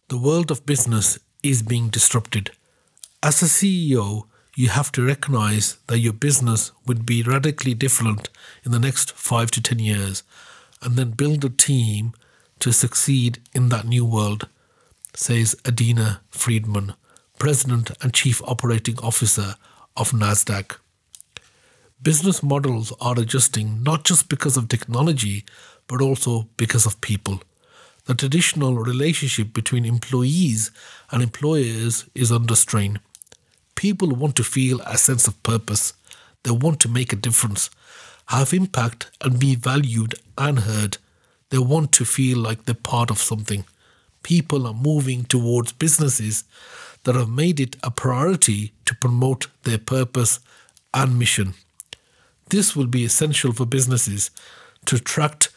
The 0.09 0.19
world 0.19 0.51
of 0.51 0.67
business 0.67 1.19
is 1.43 1.63
being 1.63 1.89
disrupted. 1.89 2.51
As 3.23 3.43
a 3.43 3.47
CEO, 3.47 4.27
you 4.57 4.69
have 4.69 4.93
to 4.93 5.05
recognize 5.05 5.79
that 5.89 5.99
your 5.99 6.13
business 6.13 6.73
would 6.87 7.05
be 7.05 7.23
radically 7.23 7.75
different 7.75 8.29
in 8.65 8.73
the 8.73 8.79
next 8.79 9.13
five 9.13 9.51
to 9.53 9.61
10 9.61 9.79
years 9.79 10.23
and 10.83 10.97
then 10.97 11.11
build 11.11 11.45
a 11.45 11.49
team 11.49 12.13
to 12.61 12.73
succeed 12.73 13.41
in 13.55 13.69
that 13.71 13.87
new 13.87 14.05
world, 14.05 14.49
says 15.15 15.55
Adena 15.65 16.21
Friedman, 16.31 16.95
President 17.39 17.91
and 18.01 18.15
Chief 18.15 18.41
Operating 18.45 18.99
Officer 19.01 19.57
of 19.97 20.13
NASDAQ. 20.13 20.77
Business 22.03 22.43
models 22.43 22.93
are 23.01 23.19
adjusting 23.19 23.83
not 23.83 24.05
just 24.05 24.29
because 24.29 24.57
of 24.57 24.69
technology, 24.69 25.45
but 25.87 26.01
also 26.01 26.49
because 26.57 26.87
of 26.87 27.01
people. 27.01 27.41
The 28.07 28.15
traditional 28.15 28.75
relationship 28.75 29.55
between 29.55 29.85
employees 29.87 30.71
and 31.11 31.23
employers 31.23 32.05
is 32.15 32.31
under 32.31 32.55
strain. 32.55 33.01
People 33.75 34.09
want 34.15 34.37
to 34.37 34.45
feel 34.45 34.81
a 34.81 34.97
sense 34.97 35.27
of 35.27 35.43
purpose. 35.43 35.93
They 36.43 36.51
want 36.51 36.81
to 36.81 36.89
make 36.89 37.13
a 37.13 37.17
difference, 37.17 37.71
have 38.27 38.53
impact, 38.53 39.11
and 39.21 39.39
be 39.39 39.55
valued 39.55 40.15
and 40.37 40.61
heard. 40.61 40.99
They 41.51 41.59
want 41.59 41.93
to 41.93 42.05
feel 42.05 42.39
like 42.39 42.65
they're 42.65 42.75
part 42.75 43.11
of 43.11 43.19
something. 43.19 43.65
People 44.23 44.67
are 44.67 44.75
moving 44.75 45.25
towards 45.25 45.73
businesses 45.73 46.45
that 47.05 47.15
have 47.15 47.29
made 47.29 47.61
it 47.61 47.77
a 47.83 47.91
priority 47.91 48.73
to 48.87 48.95
promote 48.95 49.49
their 49.63 49.79
purpose 49.79 50.41
and 50.93 51.19
mission. 51.19 51.55
This 52.49 52.75
will 52.75 52.87
be 52.87 53.05
essential 53.05 53.53
for 53.53 53.67
businesses 53.67 54.31
to 54.87 54.97
attract, 54.97 55.51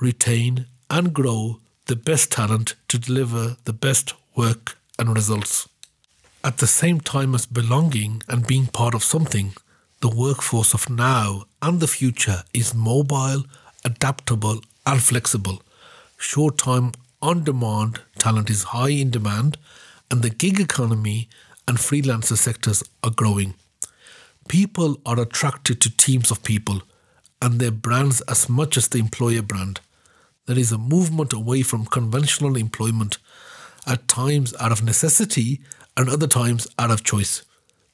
retain, 0.00 0.66
and 0.90 1.12
grow 1.12 1.60
the 1.86 1.96
best 1.96 2.30
talent 2.30 2.74
to 2.88 2.98
deliver 2.98 3.56
the 3.64 3.72
best 3.72 4.14
work 4.36 4.78
and 4.98 5.14
results. 5.14 5.68
At 6.44 6.58
the 6.58 6.66
same 6.66 7.00
time 7.00 7.36
as 7.36 7.46
belonging 7.46 8.22
and 8.28 8.44
being 8.44 8.66
part 8.66 8.94
of 8.94 9.04
something, 9.04 9.52
the 10.00 10.08
workforce 10.08 10.74
of 10.74 10.90
now 10.90 11.44
and 11.60 11.78
the 11.78 11.86
future 11.86 12.42
is 12.52 12.74
mobile, 12.74 13.44
adaptable, 13.84 14.60
and 14.84 15.00
flexible. 15.00 15.62
Short 16.18 16.58
time, 16.58 16.92
on 17.20 17.44
demand 17.44 18.00
talent 18.18 18.50
is 18.50 18.64
high 18.64 18.90
in 18.90 19.10
demand, 19.10 19.56
and 20.10 20.22
the 20.22 20.30
gig 20.30 20.58
economy 20.58 21.28
and 21.68 21.78
freelancer 21.78 22.36
sectors 22.36 22.82
are 23.04 23.10
growing. 23.10 23.54
People 24.48 25.00
are 25.06 25.20
attracted 25.20 25.80
to 25.80 25.96
teams 25.96 26.32
of 26.32 26.42
people 26.42 26.82
and 27.40 27.60
their 27.60 27.70
brands 27.70 28.20
as 28.22 28.48
much 28.48 28.76
as 28.76 28.88
the 28.88 28.98
employer 28.98 29.42
brand. 29.42 29.78
There 30.46 30.58
is 30.58 30.72
a 30.72 30.78
movement 30.78 31.32
away 31.32 31.62
from 31.62 31.86
conventional 31.86 32.56
employment, 32.56 33.18
at 33.86 34.08
times 34.08 34.54
out 34.60 34.72
of 34.72 34.84
necessity 34.84 35.60
and 35.96 36.08
other 36.08 36.26
times 36.26 36.66
out 36.78 36.90
of 36.90 37.04
choice. 37.04 37.42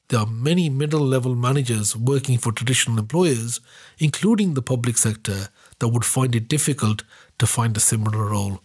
There 0.09 0.19
are 0.19 0.25
many 0.25 0.69
middle 0.69 1.01
level 1.01 1.35
managers 1.35 1.95
working 1.95 2.37
for 2.37 2.51
traditional 2.51 2.97
employers, 2.97 3.59
including 3.99 4.53
the 4.53 4.61
public 4.61 4.97
sector, 4.97 5.49
that 5.79 5.87
would 5.89 6.05
find 6.05 6.35
it 6.35 6.47
difficult 6.47 7.03
to 7.37 7.47
find 7.47 7.75
a 7.75 7.79
similar 7.79 8.25
role. 8.25 8.61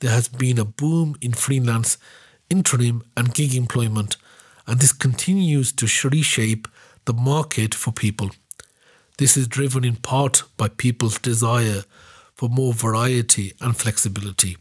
There 0.00 0.10
has 0.10 0.28
been 0.28 0.58
a 0.58 0.64
boom 0.64 1.16
in 1.20 1.32
freelance, 1.32 1.98
interim, 2.50 3.02
and 3.16 3.34
gig 3.34 3.54
employment, 3.54 4.16
and 4.66 4.80
this 4.80 4.92
continues 4.92 5.72
to 5.72 6.08
reshape 6.08 6.68
the 7.06 7.14
market 7.14 7.74
for 7.74 7.92
people. 7.92 8.30
This 9.16 9.36
is 9.36 9.48
driven 9.48 9.84
in 9.84 9.96
part 9.96 10.44
by 10.56 10.68
people's 10.68 11.18
desire 11.18 11.82
for 12.34 12.48
more 12.48 12.72
variety 12.72 13.54
and 13.60 13.76
flexibility. 13.76 14.56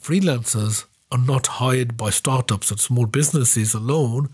Freelancers 0.00 0.84
are 1.12 1.18
not 1.18 1.46
hired 1.46 1.96
by 1.96 2.08
startups 2.08 2.70
and 2.70 2.80
small 2.80 3.06
businesses 3.06 3.74
alone. 3.74 4.30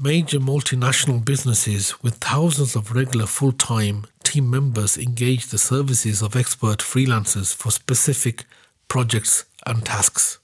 Major 0.00 0.38
multinational 0.38 1.24
businesses 1.24 2.00
with 2.02 2.14
thousands 2.14 2.76
of 2.76 2.94
regular 2.94 3.26
full 3.26 3.52
time 3.52 4.06
team 4.22 4.48
members 4.48 4.96
engage 4.96 5.46
the 5.48 5.58
services 5.58 6.22
of 6.22 6.36
expert 6.36 6.78
freelancers 6.78 7.54
for 7.54 7.70
specific 7.70 8.44
projects 8.88 9.44
and 9.66 9.84
tasks. 9.84 10.38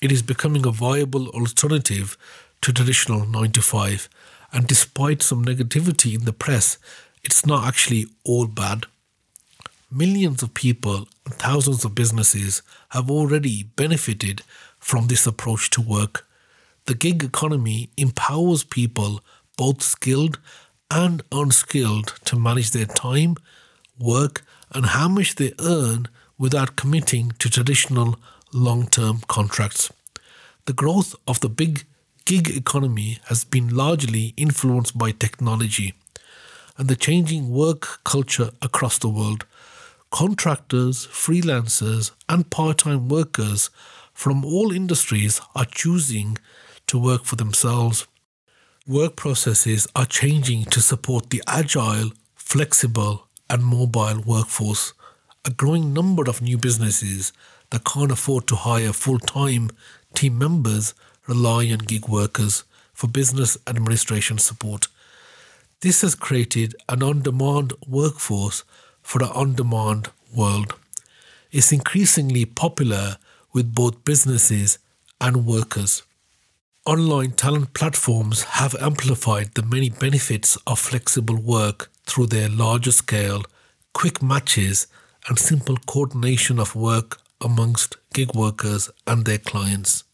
It 0.00 0.10
is 0.10 0.22
becoming 0.22 0.66
a 0.66 0.72
viable 0.72 1.28
alternative 1.28 2.16
to 2.62 2.72
traditional 2.72 3.26
9 3.26 3.52
to 3.52 3.62
5, 3.62 4.08
and 4.52 4.66
despite 4.66 5.22
some 5.22 5.44
negativity 5.44 6.14
in 6.14 6.24
the 6.24 6.32
press, 6.32 6.78
it's 7.22 7.46
not 7.46 7.66
actually 7.66 8.06
all 8.24 8.46
bad. 8.46 8.86
Millions 9.90 10.42
of 10.42 10.54
people 10.54 11.08
and 11.24 11.34
thousands 11.34 11.84
of 11.84 11.94
businesses 11.94 12.62
have 12.90 13.10
already 13.10 13.64
benefited 13.64 14.42
from 14.80 15.06
this 15.06 15.26
approach 15.26 15.70
to 15.70 15.80
work. 15.80 16.26
The 16.86 16.94
gig 16.94 17.22
economy 17.22 17.90
empowers 17.96 18.64
people, 18.64 19.20
both 19.56 19.82
skilled 19.82 20.38
and 20.90 21.22
unskilled, 21.30 22.14
to 22.24 22.36
manage 22.36 22.72
their 22.72 22.86
time, 22.86 23.36
work, 23.98 24.42
and 24.72 24.86
how 24.86 25.08
much 25.08 25.36
they 25.36 25.52
earn 25.60 26.08
without 26.38 26.76
committing 26.76 27.32
to 27.38 27.50
traditional 27.50 28.18
long 28.52 28.86
term 28.88 29.20
contracts. 29.28 29.92
The 30.66 30.72
growth 30.72 31.14
of 31.28 31.40
the 31.40 31.48
big 31.48 31.84
gig 32.24 32.48
economy 32.48 33.18
has 33.26 33.44
been 33.44 33.68
largely 33.68 34.34
influenced 34.36 34.96
by 34.96 35.12
technology 35.12 35.94
and 36.78 36.88
the 36.88 36.96
changing 36.96 37.50
work 37.50 38.02
culture 38.04 38.50
across 38.62 38.98
the 38.98 39.08
world. 39.08 39.44
Contractors, 40.10 41.06
freelancers, 41.06 42.10
and 42.28 42.48
part 42.50 42.78
time 42.78 43.08
workers 43.08 43.68
from 44.20 44.44
all 44.44 44.70
industries 44.70 45.40
are 45.54 45.64
choosing 45.64 46.36
to 46.86 46.98
work 46.98 47.24
for 47.24 47.36
themselves. 47.36 48.06
Work 48.86 49.16
processes 49.16 49.88
are 49.96 50.04
changing 50.04 50.66
to 50.66 50.82
support 50.82 51.30
the 51.30 51.42
agile, 51.46 52.10
flexible, 52.34 53.28
and 53.48 53.64
mobile 53.64 54.20
workforce. 54.20 54.92
A 55.46 55.50
growing 55.50 55.94
number 55.94 56.28
of 56.28 56.42
new 56.42 56.58
businesses 56.58 57.32
that 57.70 57.86
can't 57.86 58.12
afford 58.12 58.46
to 58.48 58.56
hire 58.56 58.92
full 58.92 59.18
time 59.20 59.70
team 60.12 60.36
members 60.36 60.92
rely 61.26 61.70
on 61.72 61.78
gig 61.78 62.06
workers 62.06 62.64
for 62.92 63.08
business 63.08 63.56
administration 63.66 64.36
support. 64.36 64.88
This 65.80 66.02
has 66.02 66.14
created 66.14 66.74
an 66.90 67.02
on 67.02 67.22
demand 67.22 67.72
workforce 67.88 68.64
for 69.00 69.20
the 69.20 69.30
on 69.30 69.54
demand 69.54 70.10
world. 70.36 70.74
It's 71.50 71.72
increasingly 71.72 72.44
popular 72.44 73.16
with 73.52 73.74
both 73.74 74.04
businesses 74.04 74.78
and 75.20 75.46
workers. 75.46 76.02
Online 76.86 77.30
talent 77.30 77.74
platforms 77.74 78.42
have 78.44 78.74
amplified 78.80 79.54
the 79.54 79.62
many 79.62 79.90
benefits 79.90 80.56
of 80.66 80.78
flexible 80.78 81.36
work 81.36 81.90
through 82.06 82.26
their 82.26 82.48
larger 82.48 82.92
scale, 82.92 83.42
quick 83.92 84.22
matches, 84.22 84.86
and 85.28 85.38
simple 85.38 85.76
coordination 85.86 86.58
of 86.58 86.74
work 86.74 87.18
amongst 87.40 87.96
gig 88.14 88.34
workers 88.34 88.90
and 89.06 89.24
their 89.24 89.38
clients. 89.38 90.04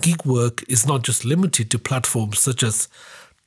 Gig 0.00 0.24
work 0.24 0.64
is 0.68 0.86
not 0.86 1.02
just 1.02 1.24
limited 1.24 1.70
to 1.70 1.78
platforms 1.78 2.38
such 2.38 2.62
as 2.62 2.88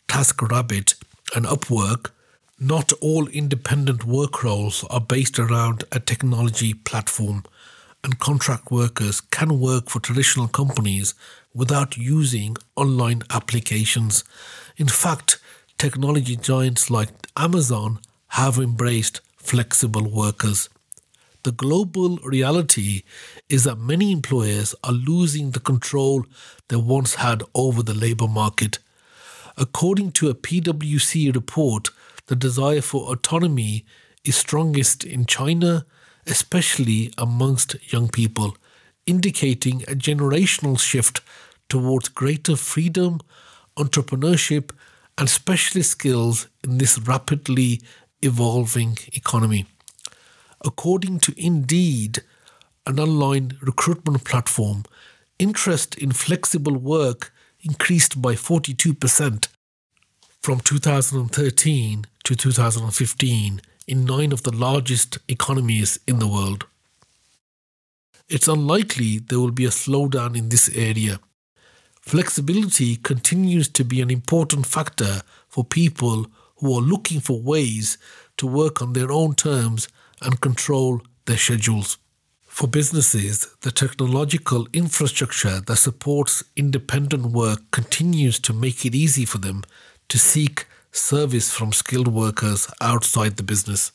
TaskRabbit 0.07 0.95
and 1.35 1.45
Upwork. 1.45 2.11
Not 2.59 2.93
all 3.01 3.27
independent 3.27 4.05
work 4.05 4.43
roles 4.43 4.83
are 4.89 5.01
based 5.01 5.39
around 5.39 5.83
a 5.91 5.99
technology 5.99 6.73
platform, 6.73 7.43
and 8.05 8.19
contract 8.19 8.69
workers 8.69 9.19
can 9.19 9.59
work 9.59 9.89
for 9.89 9.99
traditional 9.99 10.47
companies 10.47 11.15
without 11.55 11.97
using 11.97 12.55
online 12.75 13.23
applications. 13.31 14.23
In 14.77 14.87
fact, 14.87 15.39
technology 15.79 16.35
giants 16.35 16.91
like 16.91 17.09
Amazon 17.35 17.99
have 18.27 18.59
embraced 18.59 19.21
flexible 19.37 20.07
workers. 20.07 20.69
The 21.41 21.51
global 21.51 22.17
reality 22.17 23.01
is 23.49 23.63
that 23.63 23.77
many 23.79 24.11
employers 24.11 24.75
are 24.83 24.91
losing 24.91 25.51
the 25.51 25.59
control 25.59 26.25
they 26.67 26.75
once 26.75 27.15
had 27.15 27.41
over 27.55 27.81
the 27.81 27.95
labour 27.95 28.27
market. 28.27 28.77
According 29.57 30.11
to 30.13 30.29
a 30.29 30.35
PwC 30.35 31.33
report, 31.33 31.89
the 32.27 32.35
desire 32.35 32.81
for 32.81 33.11
autonomy 33.11 33.83
is 34.23 34.37
strongest 34.37 35.03
in 35.03 35.25
China, 35.25 35.87
especially 36.27 37.13
amongst 37.17 37.75
young 37.91 38.09
people, 38.09 38.55
indicating 39.05 39.83
a 39.83 39.95
generational 39.95 40.79
shift 40.79 41.21
towards 41.69 42.09
greater 42.09 42.55
freedom, 42.55 43.19
entrepreneurship, 43.77 44.71
and 45.17 45.29
specialist 45.29 45.91
skills 45.91 46.47
in 46.63 46.77
this 46.77 46.99
rapidly 46.99 47.81
evolving 48.21 48.97
economy. 49.13 49.65
According 50.63 51.19
to 51.19 51.33
Indeed, 51.37 52.21
an 52.85 52.99
online 52.99 53.57
recruitment 53.61 54.23
platform, 54.23 54.83
interest 55.39 55.95
in 55.95 56.11
flexible 56.11 56.75
work 56.77 57.33
increased 57.61 58.21
by 58.21 58.33
42% 58.33 59.47
from 60.41 60.59
2013 60.59 62.05
to 62.23 62.35
2015 62.35 63.61
in 63.87 64.05
nine 64.05 64.31
of 64.31 64.43
the 64.43 64.55
largest 64.55 65.17
economies 65.27 65.99
in 66.07 66.19
the 66.19 66.27
world. 66.27 66.65
It's 68.27 68.47
unlikely 68.47 69.19
there 69.19 69.39
will 69.39 69.51
be 69.51 69.65
a 69.65 69.69
slowdown 69.69 70.35
in 70.35 70.49
this 70.49 70.69
area. 70.69 71.19
Flexibility 72.01 72.95
continues 72.95 73.67
to 73.69 73.83
be 73.83 74.01
an 74.01 74.09
important 74.09 74.65
factor 74.65 75.21
for 75.47 75.63
people 75.63 76.27
who 76.57 76.73
are 76.75 76.81
looking 76.81 77.19
for 77.19 77.41
ways 77.41 77.97
to 78.37 78.47
work 78.47 78.81
on 78.81 78.93
their 78.93 79.11
own 79.11 79.35
terms 79.35 79.87
and 80.21 80.41
control 80.41 81.01
their 81.25 81.37
schedules. 81.37 81.97
For 82.47 82.67
businesses, 82.67 83.47
the 83.61 83.71
technological 83.71 84.67
infrastructure 84.71 85.59
that 85.59 85.75
supports 85.75 86.43
independent 86.55 87.25
work 87.27 87.59
continues 87.71 88.39
to 88.39 88.53
make 88.53 88.85
it 88.85 88.95
easy 88.95 89.25
for 89.25 89.39
them 89.39 89.63
to 90.07 90.17
seek 90.17 90.65
service 90.95 91.51
from 91.51 91.73
skilled 91.73 92.07
workers 92.07 92.71
outside 92.81 93.37
the 93.37 93.43
business. 93.43 93.91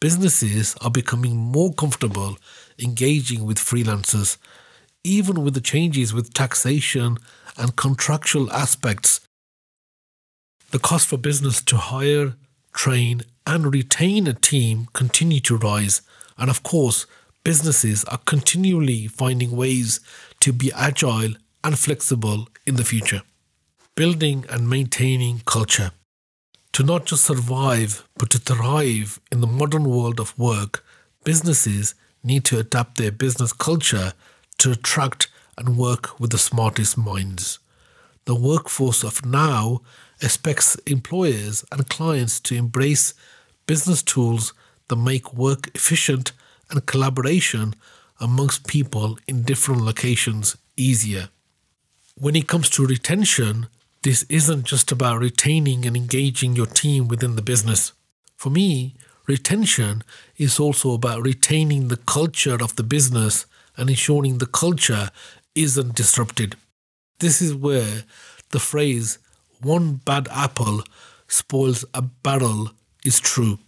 Businesses 0.00 0.74
are 0.80 0.90
becoming 0.90 1.36
more 1.36 1.72
comfortable 1.72 2.36
engaging 2.78 3.44
with 3.44 3.58
freelancers, 3.58 4.38
even 5.04 5.44
with 5.44 5.54
the 5.54 5.60
changes 5.60 6.14
with 6.14 6.34
taxation 6.34 7.18
and 7.56 7.76
contractual 7.76 8.50
aspects. 8.50 9.20
The 10.70 10.78
cost 10.78 11.06
for 11.06 11.18
business 11.18 11.62
to 11.62 11.76
hire, 11.76 12.34
train, 12.72 13.22
and 13.46 13.72
retain 13.72 14.26
a 14.26 14.32
team 14.32 14.88
continue 14.94 15.40
to 15.40 15.58
rise, 15.58 16.00
and 16.38 16.48
of 16.48 16.62
course, 16.62 17.06
businesses 17.44 18.04
are 18.04 18.18
continually 18.18 19.06
finding 19.06 19.54
ways 19.54 20.00
to 20.40 20.52
be 20.52 20.72
agile 20.72 21.34
and 21.62 21.78
flexible 21.78 22.48
in 22.66 22.76
the 22.76 22.84
future. 22.84 23.22
Building 23.94 24.46
and 24.48 24.68
maintaining 24.68 25.42
culture. 25.44 25.92
To 26.74 26.82
not 26.82 27.04
just 27.04 27.24
survive, 27.24 28.08
but 28.16 28.30
to 28.30 28.38
thrive 28.38 29.20
in 29.30 29.42
the 29.42 29.46
modern 29.46 29.84
world 29.84 30.18
of 30.18 30.38
work, 30.38 30.82
businesses 31.22 31.94
need 32.24 32.46
to 32.46 32.58
adapt 32.58 32.96
their 32.96 33.12
business 33.12 33.52
culture 33.52 34.14
to 34.56 34.70
attract 34.70 35.28
and 35.58 35.76
work 35.76 36.18
with 36.18 36.30
the 36.30 36.38
smartest 36.38 36.96
minds. 36.96 37.58
The 38.24 38.34
workforce 38.34 39.04
of 39.04 39.26
now 39.26 39.82
expects 40.22 40.76
employers 40.86 41.62
and 41.70 41.90
clients 41.90 42.40
to 42.40 42.54
embrace 42.54 43.12
business 43.66 44.02
tools 44.02 44.54
that 44.88 44.96
make 44.96 45.34
work 45.34 45.70
efficient 45.74 46.32
and 46.70 46.86
collaboration 46.86 47.74
amongst 48.18 48.66
people 48.66 49.18
in 49.28 49.42
different 49.42 49.82
locations 49.82 50.56
easier. 50.78 51.28
When 52.16 52.34
it 52.34 52.48
comes 52.48 52.70
to 52.70 52.86
retention, 52.86 53.66
this 54.02 54.24
isn't 54.28 54.64
just 54.64 54.90
about 54.90 55.20
retaining 55.20 55.86
and 55.86 55.96
engaging 55.96 56.56
your 56.56 56.66
team 56.66 57.08
within 57.08 57.36
the 57.36 57.42
business. 57.42 57.92
For 58.36 58.50
me, 58.50 58.96
retention 59.26 60.02
is 60.36 60.58
also 60.58 60.92
about 60.92 61.22
retaining 61.22 61.88
the 61.88 61.96
culture 61.96 62.58
of 62.60 62.74
the 62.74 62.82
business 62.82 63.46
and 63.76 63.88
ensuring 63.88 64.38
the 64.38 64.46
culture 64.46 65.10
isn't 65.54 65.94
disrupted. 65.94 66.56
This 67.20 67.40
is 67.40 67.54
where 67.54 68.02
the 68.50 68.58
phrase, 68.58 69.18
one 69.60 69.94
bad 70.04 70.26
apple 70.32 70.82
spoils 71.28 71.84
a 71.94 72.02
barrel, 72.02 72.70
is 73.04 73.20
true. 73.20 73.58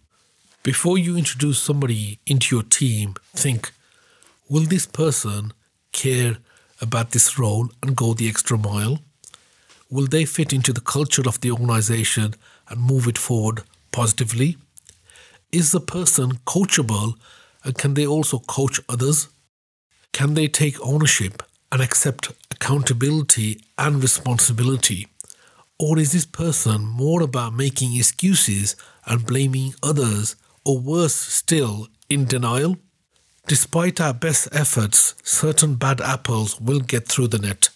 Before 0.65 0.99
you 0.99 1.17
introduce 1.17 1.61
somebody 1.61 2.19
into 2.27 2.57
your 2.57 2.65
team, 2.65 3.15
think 3.35 3.73
will 4.49 4.65
this 4.65 4.87
person 4.87 5.53
care 5.93 6.39
about 6.81 7.13
this 7.13 7.39
role 7.39 7.69
and 7.83 7.97
go 7.97 8.15
the 8.15 8.29
extra 8.29 8.59
mile? 8.59 8.99
Will 9.95 10.09
they 10.09 10.25
fit 10.25 10.53
into 10.53 10.73
the 10.73 10.81
culture 10.81 11.23
of 11.25 11.41
the 11.41 11.53
organization 11.53 12.35
and 12.69 12.81
move 12.81 13.07
it 13.07 13.17
forward 13.17 13.63
positively? 13.93 14.57
Is 15.53 15.71
the 15.71 15.79
person 15.79 16.39
coachable 16.45 17.15
and 17.63 17.79
can 17.79 17.95
they 17.95 18.05
also 18.05 18.41
coach 18.41 18.81
others? 18.89 19.29
Can 20.13 20.35
they 20.35 20.49
take 20.49 20.85
ownership 20.85 21.45
and 21.71 21.81
accept 21.81 22.33
accountability 22.51 23.61
and 23.79 24.03
responsibility? 24.03 25.07
Or 25.79 25.97
is 25.97 26.11
this 26.11 26.27
person 26.27 26.85
more 26.85 27.23
about 27.23 27.55
making 27.55 27.95
excuses 27.95 28.75
and 29.07 29.25
blaming 29.25 29.75
others, 29.81 30.35
or 30.65 30.81
worse 30.81 31.15
still, 31.15 31.87
in 32.11 32.25
denial? 32.25 32.79
Despite 33.47 34.01
our 34.01 34.15
best 34.15 34.49
efforts, 34.51 35.15
certain 35.23 35.77
bad 35.77 36.01
apples 36.01 36.61
will 36.61 36.81
get 36.81 37.07
through 37.07 37.29
the 37.29 37.39
net. 37.39 37.69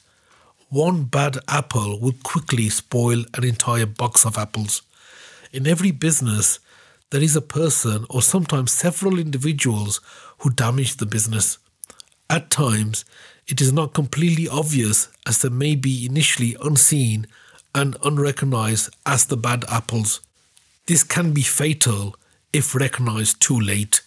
One 0.70 1.04
bad 1.04 1.38
apple 1.48 1.98
will 1.98 2.12
quickly 2.22 2.68
spoil 2.68 3.24
an 3.32 3.42
entire 3.42 3.86
box 3.86 4.26
of 4.26 4.36
apples. 4.36 4.82
In 5.50 5.66
every 5.66 5.92
business, 5.92 6.58
there 7.08 7.22
is 7.22 7.34
a 7.34 7.40
person 7.40 8.04
or 8.10 8.20
sometimes 8.20 8.70
several 8.70 9.18
individuals 9.18 10.02
who 10.40 10.50
damage 10.50 10.98
the 10.98 11.06
business. 11.06 11.56
At 12.28 12.50
times, 12.50 13.06
it 13.46 13.62
is 13.62 13.72
not 13.72 13.94
completely 13.94 14.46
obvious 14.46 15.08
as 15.26 15.38
they 15.38 15.48
may 15.48 15.74
be 15.74 16.04
initially 16.04 16.54
unseen 16.62 17.26
and 17.74 17.96
unrecognized 18.04 18.94
as 19.06 19.24
the 19.24 19.38
bad 19.38 19.64
apples. 19.70 20.20
This 20.84 21.02
can 21.02 21.32
be 21.32 21.42
fatal 21.42 22.14
if 22.52 22.74
recognized 22.74 23.40
too 23.40 23.58
late. 23.58 24.02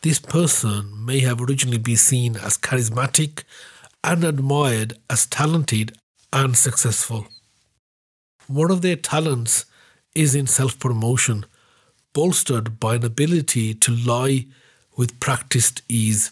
This 0.00 0.18
person 0.18 1.04
may 1.04 1.20
have 1.20 1.42
originally 1.42 1.76
been 1.76 1.96
seen 1.96 2.36
as 2.36 2.56
charismatic 2.56 3.42
and 4.02 4.24
admired 4.24 4.94
as 5.08 5.26
talented 5.26 5.96
and 6.32 6.56
successful. 6.56 7.26
One 8.46 8.70
of 8.70 8.82
their 8.82 8.96
talents 8.96 9.66
is 10.14 10.34
in 10.34 10.46
self 10.46 10.78
promotion, 10.78 11.44
bolstered 12.12 12.80
by 12.80 12.96
an 12.96 13.04
ability 13.04 13.74
to 13.74 13.92
lie 13.94 14.46
with 14.96 15.20
practiced 15.20 15.82
ease. 15.88 16.30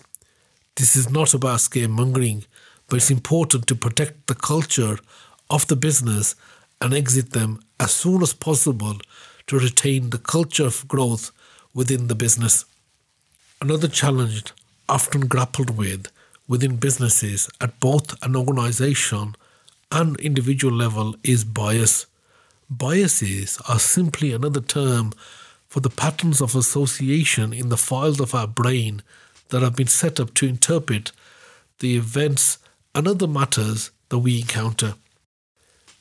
This 0.76 0.96
is 0.96 1.10
not 1.10 1.34
about 1.34 1.58
scaremongering, 1.58 2.46
but 2.88 2.96
it's 2.96 3.10
important 3.10 3.66
to 3.66 3.74
protect 3.74 4.26
the 4.26 4.34
culture 4.34 4.98
of 5.50 5.66
the 5.68 5.76
business 5.76 6.34
and 6.80 6.94
exit 6.94 7.32
them 7.32 7.60
as 7.80 7.92
soon 7.92 8.22
as 8.22 8.32
possible 8.32 8.96
to 9.46 9.58
retain 9.58 10.10
the 10.10 10.18
culture 10.18 10.66
of 10.66 10.86
growth 10.88 11.30
within 11.74 12.06
the 12.08 12.14
business. 12.14 12.64
Another 13.60 13.88
challenge 13.88 14.52
often 14.88 15.22
grappled 15.22 15.76
with 15.76 16.10
within 16.48 16.76
businesses 16.76 17.48
at 17.60 17.78
both 17.78 18.20
an 18.24 18.34
organization 18.34 19.36
and 19.92 20.18
individual 20.18 20.74
level 20.74 21.14
is 21.22 21.44
bias. 21.44 22.06
Biases 22.70 23.60
are 23.68 23.78
simply 23.78 24.32
another 24.32 24.60
term 24.60 25.12
for 25.68 25.80
the 25.80 25.90
patterns 25.90 26.40
of 26.40 26.56
association 26.56 27.52
in 27.52 27.68
the 27.68 27.76
files 27.76 28.20
of 28.20 28.34
our 28.34 28.46
brain 28.46 29.02
that 29.50 29.62
have 29.62 29.76
been 29.76 29.86
set 29.86 30.18
up 30.18 30.34
to 30.34 30.48
interpret 30.48 31.12
the 31.78 31.96
events 31.96 32.58
and 32.94 33.06
other 33.06 33.26
matters 33.26 33.90
that 34.08 34.18
we 34.18 34.40
encounter. 34.40 34.94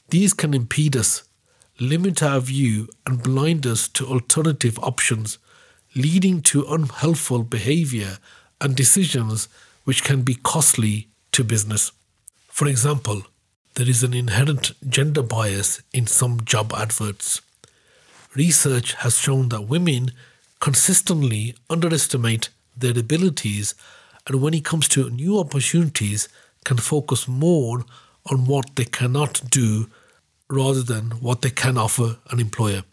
These 0.09 0.33
can 0.33 0.53
impede 0.53 0.95
us, 0.95 1.23
limit 1.79 2.23
our 2.23 2.39
view, 2.39 2.87
and 3.05 3.21
blind 3.21 3.67
us 3.67 3.87
to 3.89 4.07
alternative 4.07 4.79
options, 4.79 5.37
leading 5.95 6.41
to 6.41 6.65
unhelpful 6.65 7.43
behavior 7.43 8.17
and 8.61 8.75
decisions 8.75 9.49
which 9.87 10.03
can 10.03 10.21
be 10.21 10.35
costly 10.35 11.07
to 11.31 11.45
business. 11.45 11.93
For 12.49 12.67
example, 12.67 13.23
there 13.75 13.87
is 13.87 14.03
an 14.03 14.13
inherent 14.13 14.73
gender 14.89 15.23
bias 15.23 15.81
in 15.93 16.07
some 16.07 16.43
job 16.43 16.73
adverts. 16.73 17.39
research 18.35 18.95
has 18.95 19.17
shown 19.17 19.47
that 19.47 19.69
women 19.69 20.11
consistently 20.59 21.55
underestimate 21.69 22.49
their 22.75 22.99
abilities 22.99 23.75
and 24.25 24.41
when 24.41 24.53
it 24.53 24.65
comes 24.65 24.89
to 24.89 25.09
new 25.09 25.39
opportunities 25.39 26.27
can 26.65 26.75
focus 26.75 27.25
more 27.25 27.85
on 28.29 28.45
what 28.45 28.75
they 28.75 28.83
cannot 28.99 29.41
do 29.49 29.89
rather 30.49 30.83
than 30.83 31.11
what 31.25 31.41
they 31.43 31.49
can 31.63 31.77
offer 31.77 32.17
an 32.29 32.41
employer. 32.41 32.83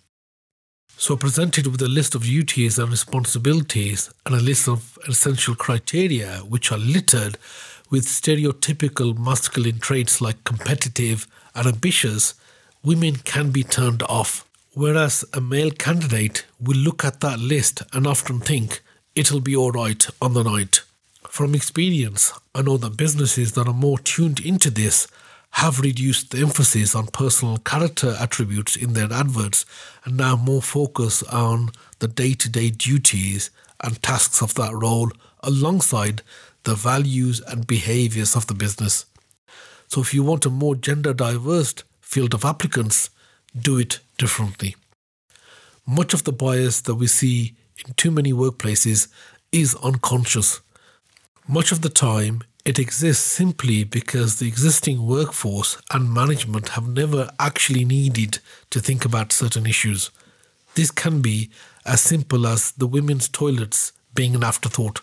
So, 0.97 1.17
presented 1.17 1.67
with 1.67 1.83
a 1.83 1.89
list 1.89 2.15
of 2.15 2.23
duties 2.23 2.79
and 2.79 2.89
responsibilities 2.89 4.11
and 4.25 4.35
a 4.35 4.41
list 4.41 4.69
of 4.69 4.97
essential 5.09 5.55
criteria 5.55 6.39
which 6.49 6.71
are 6.71 6.79
littered 6.79 7.37
with 7.91 8.07
stereotypical 8.07 9.19
masculine 9.19 9.81
traits 9.81 10.21
like 10.21 10.45
competitive 10.45 11.27
and 11.55 11.67
ambitious, 11.67 12.35
women 12.85 13.17
can 13.17 13.51
be 13.51 13.65
turned 13.65 14.03
off. 14.05 14.47
Whereas 14.73 15.25
a 15.33 15.41
male 15.41 15.71
candidate 15.73 16.47
will 16.61 16.77
look 16.77 17.05
at 17.05 17.21
that 17.21 17.39
list 17.39 17.83
and 17.93 18.07
often 18.07 18.41
think 18.41 18.81
it'll 19.15 19.41
be 19.41 19.57
alright 19.57 20.07
on 20.23 20.35
the 20.35 20.45
night. 20.45 20.83
From 21.29 21.55
experience, 21.55 22.33
I 22.55 22.63
know 22.63 22.77
that 22.79 22.97
businesses 22.97 23.53
that 23.53 23.67
are 23.67 23.75
more 23.75 23.99
tuned 23.99 24.41
into 24.41 24.71
this 24.71 25.07
have 25.55 25.79
reduced 25.79 26.31
the 26.31 26.39
emphasis 26.39 26.97
on 26.97 27.07
personal 27.07 27.59
character 27.59 28.17
attributes 28.19 28.75
in 28.75 28.93
their 28.93 29.13
adverts 29.13 29.65
and 30.05 30.17
now 30.17 30.35
more 30.35 30.61
focus 30.61 31.23
on 31.25 31.71
the 32.01 32.09
day 32.09 32.35
to 32.35 32.51
day 32.51 32.71
duties 32.71 33.51
and 33.81 34.03
tasks 34.03 34.43
of 34.43 34.55
that 34.55 34.75
role 34.75 35.11
alongside 35.45 36.23
the 36.65 36.75
values 36.75 37.41
and 37.47 37.69
behaviors 37.69 38.35
of 38.35 38.49
the 38.49 38.55
business. 38.55 39.07
So, 39.87 40.01
if 40.01 40.13
you 40.13 40.25
want 40.25 40.45
a 40.45 40.51
more 40.51 40.75
gender 40.75 41.15
diverse 41.15 41.75
field 42.01 42.35
of 42.35 42.45
applicants, 42.45 43.11
do 43.57 43.79
it 43.79 44.01
differently. 44.19 44.75
Much 45.87 46.13
of 46.13 46.25
the 46.25 46.33
bias 46.33 46.81
that 46.81 46.97
we 46.97 47.07
see 47.07 47.55
in 47.87 47.95
too 47.95 48.11
many 48.11 48.33
workplaces 48.33 49.07
is 49.53 49.77
unconscious. 49.77 50.61
Much 51.47 51.71
of 51.71 51.83
the 51.83 51.89
time, 51.89 52.43
it 52.65 52.79
exists 52.79 53.25
simply 53.25 53.85
because 53.85 54.39
the 54.39 54.49
existing 54.49 55.07
workforce 55.07 55.77
and 55.93 56.13
management 56.13 56.71
have 56.71 56.89
never 56.89 57.31
actually 57.39 57.85
needed 57.85 58.39
to 58.71 58.81
think 58.81 59.05
about 59.05 59.33
certain 59.33 59.67
issues. 59.67 60.11
This 60.75 60.91
can 60.91 61.21
be 61.21 61.51
as 61.85 62.01
simple 62.01 62.47
as 62.47 62.73
the 62.73 62.87
women's 62.87 63.29
toilets 63.29 63.93
being 64.15 64.35
an 64.35 64.43
afterthought 64.43 65.03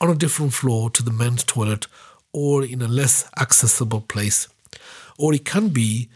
on 0.00 0.10
a 0.10 0.14
different 0.14 0.52
floor 0.52 0.88
to 0.90 1.02
the 1.02 1.10
men's 1.10 1.42
toilet 1.42 1.88
or 2.32 2.64
in 2.64 2.80
a 2.80 2.88
less 2.88 3.28
accessible 3.36 4.02
place. 4.02 4.46
Or 5.18 5.34
it 5.34 5.44
can 5.44 5.70
be 5.70 6.08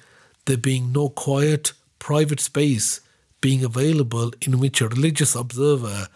there 0.44 0.56
being 0.56 0.92
no 0.92 1.08
quiet, 1.08 1.72
private 1.98 2.40
space 2.40 3.00
being 3.40 3.64
available 3.64 4.32
in 4.42 4.60
which 4.60 4.80
a 4.80 4.88
religious 4.88 5.34
observer 5.34 6.06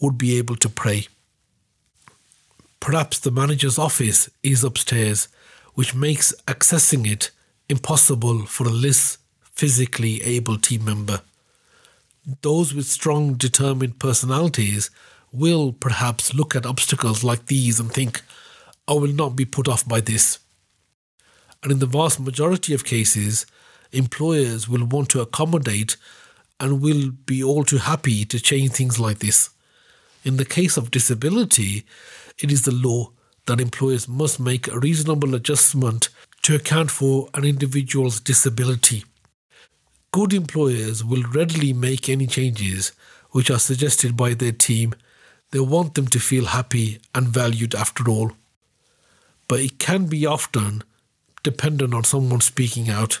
would 0.00 0.16
be 0.16 0.38
able 0.38 0.56
to 0.56 0.68
pray. 0.68 1.08
Perhaps 2.80 3.20
the 3.20 3.30
manager's 3.30 3.78
office 3.78 4.30
is 4.42 4.62
upstairs, 4.62 5.28
which 5.74 5.94
makes 5.94 6.34
accessing 6.46 7.06
it 7.10 7.30
impossible 7.68 8.46
for 8.46 8.66
a 8.66 8.70
less 8.70 9.18
physically 9.52 10.22
able 10.22 10.58
team 10.58 10.84
member. 10.84 11.20
Those 12.42 12.74
with 12.74 12.86
strong, 12.86 13.34
determined 13.34 13.98
personalities 13.98 14.90
will 15.32 15.72
perhaps 15.72 16.34
look 16.34 16.56
at 16.56 16.66
obstacles 16.66 17.22
like 17.22 17.46
these 17.46 17.78
and 17.78 17.92
think, 17.92 18.22
I 18.88 18.94
will 18.94 19.12
not 19.12 19.36
be 19.36 19.44
put 19.44 19.68
off 19.68 19.86
by 19.86 20.00
this. 20.00 20.38
And 21.62 21.72
in 21.72 21.78
the 21.78 21.86
vast 21.86 22.20
majority 22.20 22.74
of 22.74 22.84
cases, 22.84 23.46
employers 23.92 24.68
will 24.68 24.84
want 24.84 25.08
to 25.10 25.20
accommodate 25.20 25.96
and 26.60 26.80
will 26.80 27.10
be 27.10 27.42
all 27.42 27.64
too 27.64 27.78
happy 27.78 28.24
to 28.24 28.40
change 28.40 28.72
things 28.72 28.98
like 28.98 29.18
this. 29.18 29.50
In 30.24 30.36
the 30.36 30.44
case 30.44 30.76
of 30.76 30.90
disability, 30.90 31.84
it 32.40 32.52
is 32.52 32.62
the 32.62 32.72
law 32.72 33.10
that 33.46 33.60
employers 33.60 34.08
must 34.08 34.40
make 34.40 34.68
a 34.68 34.78
reasonable 34.78 35.34
adjustment 35.34 36.08
to 36.42 36.54
account 36.54 36.90
for 36.90 37.28
an 37.34 37.44
individual's 37.44 38.20
disability. 38.20 39.04
Good 40.12 40.32
employers 40.32 41.04
will 41.04 41.22
readily 41.24 41.72
make 41.72 42.08
any 42.08 42.26
changes 42.26 42.92
which 43.30 43.50
are 43.50 43.58
suggested 43.58 44.16
by 44.16 44.34
their 44.34 44.52
team. 44.52 44.94
They 45.50 45.60
want 45.60 45.94
them 45.94 46.06
to 46.08 46.18
feel 46.18 46.46
happy 46.46 47.00
and 47.14 47.28
valued 47.28 47.74
after 47.74 48.08
all. 48.08 48.32
But 49.48 49.60
it 49.60 49.78
can 49.78 50.06
be 50.06 50.26
often 50.26 50.82
dependent 51.42 51.94
on 51.94 52.04
someone 52.04 52.40
speaking 52.40 52.88
out. 52.90 53.20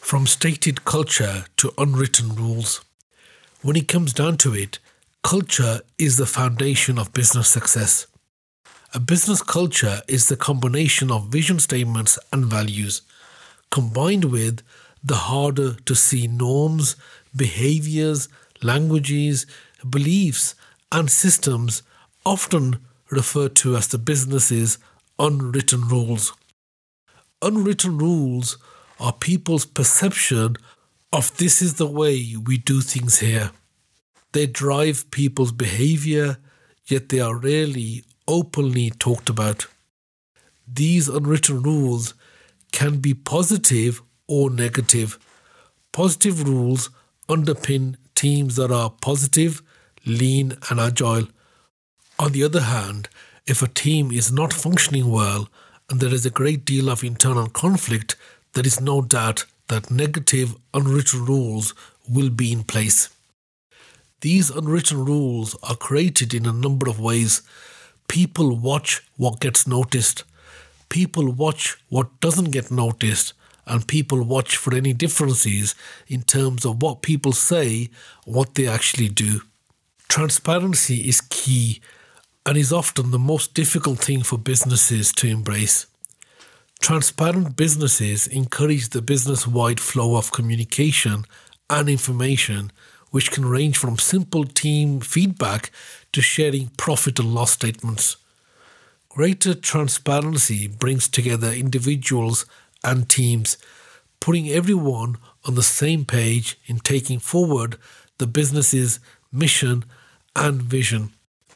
From 0.00 0.26
stated 0.26 0.84
culture 0.84 1.44
to 1.56 1.72
unwritten 1.78 2.34
rules. 2.34 2.82
When 3.62 3.76
it 3.76 3.88
comes 3.88 4.12
down 4.12 4.36
to 4.38 4.54
it, 4.54 4.78
culture 5.22 5.80
is 5.98 6.16
the 6.16 6.26
foundation 6.26 6.98
of 6.98 7.12
business 7.12 7.48
success. 7.48 8.06
A 8.94 9.00
business 9.00 9.42
culture 9.42 10.00
is 10.08 10.28
the 10.28 10.36
combination 10.36 11.10
of 11.10 11.28
vision 11.28 11.58
statements 11.58 12.18
and 12.32 12.46
values, 12.46 13.02
combined 13.70 14.24
with 14.24 14.62
the 15.04 15.14
harder 15.14 15.74
to 15.74 15.94
see 15.94 16.26
norms, 16.26 16.96
behaviors, 17.36 18.30
languages, 18.62 19.44
beliefs, 19.88 20.54
and 20.90 21.10
systems, 21.10 21.82
often 22.24 22.78
referred 23.10 23.54
to 23.56 23.76
as 23.76 23.88
the 23.88 23.98
business's 23.98 24.78
unwritten 25.18 25.86
rules. 25.86 26.32
Unwritten 27.42 27.98
rules 27.98 28.56
are 28.98 29.12
people's 29.12 29.66
perception 29.66 30.56
of 31.12 31.36
this 31.36 31.60
is 31.60 31.74
the 31.74 31.86
way 31.86 32.36
we 32.42 32.56
do 32.56 32.80
things 32.80 33.18
here. 33.18 33.50
They 34.32 34.46
drive 34.46 35.10
people's 35.10 35.52
behavior, 35.52 36.38
yet 36.86 37.10
they 37.10 37.20
are 37.20 37.36
rarely 37.36 38.04
openly 38.28 38.90
talked 38.90 39.28
about. 39.28 39.66
These 40.72 41.08
unwritten 41.08 41.62
rules 41.62 42.14
can 42.70 42.98
be 42.98 43.14
positive 43.14 44.02
or 44.28 44.50
negative. 44.50 45.18
Positive 45.92 46.46
rules 46.46 46.90
underpin 47.28 47.96
teams 48.14 48.56
that 48.56 48.70
are 48.70 48.90
positive, 48.90 49.62
lean, 50.04 50.56
and 50.70 50.78
agile. 50.78 51.28
On 52.18 52.32
the 52.32 52.44
other 52.44 52.60
hand, 52.60 53.08
if 53.46 53.62
a 53.62 53.68
team 53.68 54.12
is 54.12 54.30
not 54.30 54.52
functioning 54.52 55.10
well 55.10 55.48
and 55.88 56.00
there 56.00 56.12
is 56.12 56.26
a 56.26 56.30
great 56.30 56.64
deal 56.64 56.90
of 56.90 57.02
internal 57.02 57.48
conflict, 57.48 58.16
there 58.52 58.66
is 58.66 58.80
no 58.80 59.00
doubt 59.00 59.46
that 59.68 59.90
negative 59.90 60.56
unwritten 60.74 61.24
rules 61.24 61.74
will 62.08 62.30
be 62.30 62.52
in 62.52 62.64
place. 62.64 63.08
These 64.20 64.50
unwritten 64.50 65.04
rules 65.04 65.56
are 65.62 65.76
created 65.76 66.34
in 66.34 66.44
a 66.44 66.52
number 66.52 66.88
of 66.90 66.98
ways. 66.98 67.42
People 68.08 68.56
watch 68.56 69.02
what 69.16 69.40
gets 69.40 69.66
noticed, 69.66 70.24
people 70.88 71.30
watch 71.30 71.76
what 71.88 72.20
doesn't 72.20 72.50
get 72.50 72.70
noticed, 72.70 73.34
and 73.66 73.86
people 73.86 74.22
watch 74.22 74.56
for 74.56 74.74
any 74.74 74.92
differences 74.92 75.74
in 76.08 76.22
terms 76.22 76.64
of 76.64 76.82
what 76.82 77.02
people 77.02 77.32
say, 77.32 77.90
what 78.24 78.54
they 78.54 78.66
actually 78.66 79.08
do. 79.08 79.42
Transparency 80.08 81.06
is 81.08 81.20
key 81.20 81.80
and 82.46 82.56
is 82.56 82.72
often 82.72 83.10
the 83.10 83.18
most 83.18 83.52
difficult 83.52 83.98
thing 83.98 84.22
for 84.22 84.38
businesses 84.38 85.12
to 85.12 85.26
embrace. 85.26 85.86
Transparent 86.80 87.56
businesses 87.56 88.26
encourage 88.26 88.88
the 88.88 89.02
business 89.02 89.46
wide 89.46 89.80
flow 89.80 90.16
of 90.16 90.32
communication 90.32 91.24
and 91.68 91.90
information, 91.90 92.72
which 93.10 93.30
can 93.30 93.44
range 93.44 93.76
from 93.76 93.98
simple 93.98 94.44
team 94.44 95.00
feedback 95.00 95.70
to 96.12 96.20
sharing 96.20 96.68
profit 96.76 97.18
and 97.18 97.34
loss 97.34 97.52
statements. 97.52 98.16
Greater 99.08 99.54
transparency 99.54 100.68
brings 100.68 101.08
together 101.08 101.50
individuals 101.50 102.46
and 102.84 103.08
teams, 103.08 103.56
putting 104.20 104.48
everyone 104.48 105.16
on 105.44 105.54
the 105.54 105.62
same 105.62 106.04
page 106.04 106.58
in 106.66 106.78
taking 106.78 107.18
forward 107.18 107.76
the 108.18 108.26
business's 108.26 109.00
mission 109.32 109.84
and 110.36 110.62
vision. 110.62 111.12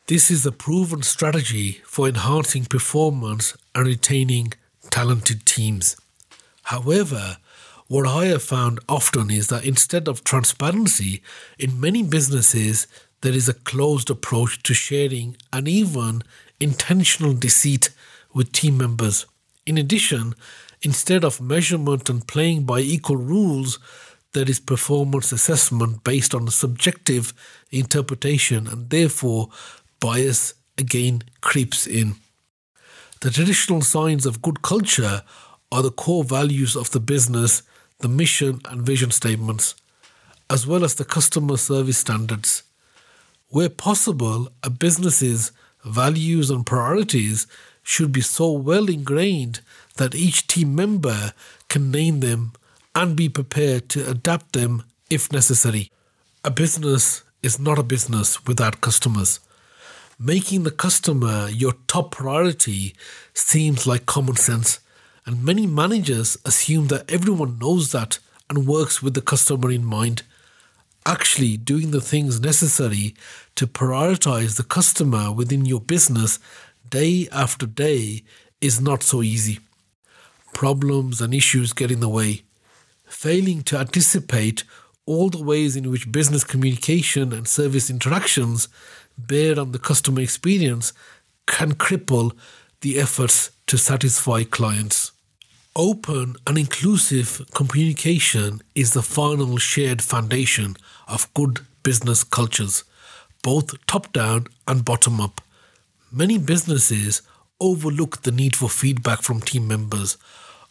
This 0.07 0.31
is 0.31 0.45
a 0.45 0.53
proven 0.53 1.03
strategy 1.03 1.81
for 1.85 2.09
enhancing 2.09 2.65
performance 2.65 3.57
and 3.75 3.87
retaining 3.87 4.53
talented 4.91 5.47
teams. 5.47 5.97
However, 6.65 7.39
what 7.93 8.07
I 8.07 8.25
have 8.29 8.43
found 8.43 8.81
often 8.89 9.31
is 9.31 9.49
that 9.49 9.67
instead 9.67 10.09
of 10.09 10.25
transparency, 10.25 11.23
in 11.59 11.79
many 11.79 12.03
businesses, 12.03 12.87
there 13.21 13.35
is 13.35 13.51
a 13.51 13.61
closed 13.71 14.09
approach 14.09 14.63
to 14.63 14.73
sharing 14.73 15.37
and 15.53 15.69
even 15.69 16.23
intentional 16.59 17.35
deceit 17.35 17.91
with 18.33 18.51
team 18.51 18.79
members. 18.79 19.27
In 19.67 19.77
addition, 19.77 20.35
instead 20.81 21.23
of 21.23 21.43
measurement 21.43 22.09
and 22.09 22.27
playing 22.27 22.65
by 22.65 22.81
equal 22.81 23.19
rules, 23.19 23.79
there 24.33 24.49
is 24.49 24.59
performance 24.59 25.31
assessment 25.31 26.03
based 26.03 26.35
on 26.35 26.49
subjective 26.49 27.35
interpretation, 27.71 28.67
and 28.69 28.89
therefore 28.89 29.51
bias 30.01 30.55
again 30.79 31.25
creeps 31.43 31.87
in. 31.87 32.15
The 33.21 33.31
traditional 33.31 33.83
signs 33.83 34.25
of 34.25 34.41
good 34.41 34.63
culture 34.63 35.25
are 35.71 35.83
the 35.83 35.91
core 35.91 36.25
values 36.25 36.75
of 36.75 36.91
the 36.93 37.01
business, 37.01 37.63
the 38.03 38.09
mission 38.09 38.61
and 38.71 38.83
vision 38.83 39.11
statements. 39.11 39.75
as 40.51 40.67
well 40.67 40.85
as 40.85 40.95
the 40.97 41.05
customer 41.05 41.57
service 41.57 41.99
standards. 41.99 42.63
Where 43.49 43.71
possible, 43.71 44.49
a 44.63 44.69
business's 44.69 45.51
values 45.85 46.51
and 46.51 46.67
priorities 46.67 47.47
should 47.83 48.13
be 48.13 48.21
so 48.21 48.53
well 48.53 48.89
ingrained 48.89 49.61
that 49.97 50.15
each 50.15 50.47
team 50.47 50.75
member 50.75 51.33
can 51.69 51.91
name 51.91 52.21
them 52.21 52.53
and 52.95 53.17
be 53.17 53.29
prepared 53.31 53.89
to 53.91 54.09
adapt 54.11 54.53
them 54.53 54.83
if 55.09 55.33
necessary. 55.33 55.91
A 56.45 56.51
business 56.51 57.23
is 57.43 57.59
not 57.59 57.79
a 57.79 57.83
business 57.95 58.45
without 58.47 58.83
customers. 58.83 59.41
Making 60.19 60.65
the 60.65 60.71
customer 60.71 61.49
your 61.49 61.75
top 61.87 62.11
priority 62.13 62.95
seems 63.33 63.87
like 63.87 64.05
common 64.07 64.37
sense, 64.37 64.81
and 65.27 65.45
many 65.45 65.67
managers 65.67 66.37
assume 66.45 66.89
that 66.89 67.11
everyone 67.11 67.59
knows 67.59 67.93
that 67.93 68.19
and 68.51 68.67
works 68.67 69.03
with 69.03 69.15
the 69.15 69.21
customer 69.21 69.71
in 69.71 69.85
mind. 69.85 70.23
Actually, 71.07 71.57
doing 71.57 71.91
the 71.91 72.01
things 72.01 72.41
necessary 72.41 73.15
to 73.55 73.67
prioritize 73.67 74.57
the 74.57 74.63
customer 74.65 75.33
within 75.33 75.65
your 75.65 75.81
business 75.81 76.39
day 76.89 77.29
after 77.33 77.67
day 77.67 78.23
is 78.61 78.81
not 78.81 79.03
so 79.03 79.23
easy. 79.23 79.59
Problems 80.53 81.21
and 81.21 81.33
issues 81.33 81.73
get 81.73 81.91
in 81.91 82.01
the 82.01 82.09
way. 82.09 82.43
Failing 83.07 83.63
to 83.63 83.79
anticipate 83.79 84.65
all 85.07 85.29
the 85.29 85.43
ways 85.43 85.77
in 85.77 85.91
which 85.91 86.13
business 86.13 86.45
communication 86.45 87.33
and 87.33 87.49
service 87.49 87.91
interactions 87.91 88.69
bear 89.19 89.59
on 89.59 89.73
the 89.73 89.79
customer 89.79 90.21
experience 90.21 90.93
can 91.47 91.73
cripple 91.73 92.33
the 92.83 92.99
efforts 92.99 93.51
to 93.67 93.79
satisfy 93.79 94.45
clients. 94.45 95.12
Open 95.75 96.37
and 96.47 96.59
inclusive 96.59 97.41
communication 97.55 98.61
is 98.75 98.93
the 98.93 99.01
final 99.01 99.57
shared 99.57 100.03
foundation 100.03 100.77
of 101.09 101.33
good 101.33 101.61
business 101.83 102.25
cultures, 102.25 102.85
both 103.43 103.75
top 103.87 104.13
down 104.13 104.49
and 104.69 104.85
bottom 104.85 105.19
up. 105.19 105.41
Many 106.13 106.37
businesses 106.37 107.23
overlook 107.59 108.21
the 108.21 108.31
need 108.31 108.55
for 108.55 108.69
feedback 108.69 109.23
from 109.23 109.41
team 109.41 109.67
members, 109.67 110.19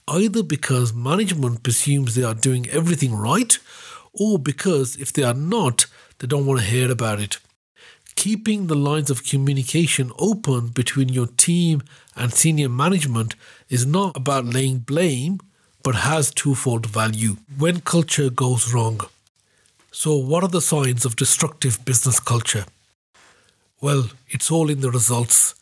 either 0.07 0.43
because 0.43 0.93
management 0.93 1.63
presumes 1.63 2.13
they 2.13 2.23
are 2.23 2.35
doing 2.35 2.69
everything 2.69 3.15
right, 3.15 3.57
or 4.13 4.37
because 4.37 4.97
if 4.97 5.11
they 5.11 5.23
are 5.23 5.33
not, 5.33 5.87
they 6.19 6.27
don't 6.27 6.45
want 6.45 6.59
to 6.59 6.65
hear 6.67 6.91
about 6.91 7.19
it. 7.19 7.39
Keeping 8.21 8.67
the 8.67 8.75
lines 8.75 9.09
of 9.09 9.25
communication 9.25 10.11
open 10.19 10.67
between 10.67 11.09
your 11.09 11.25
team 11.25 11.81
and 12.15 12.31
senior 12.31 12.69
management 12.69 13.33
is 13.67 13.83
not 13.83 14.15
about 14.15 14.45
laying 14.45 14.77
blame, 14.77 15.39
but 15.81 15.95
has 15.95 16.31
twofold 16.31 16.85
value 16.85 17.37
when 17.57 17.81
culture 17.81 18.29
goes 18.29 18.71
wrong. 18.71 19.01
So, 19.91 20.15
what 20.15 20.43
are 20.43 20.49
the 20.49 20.61
signs 20.61 21.03
of 21.03 21.15
destructive 21.15 21.83
business 21.83 22.19
culture? 22.19 22.65
Well, 23.81 24.11
it's 24.29 24.51
all 24.51 24.69
in 24.69 24.81
the 24.81 24.91
results. 24.91 25.55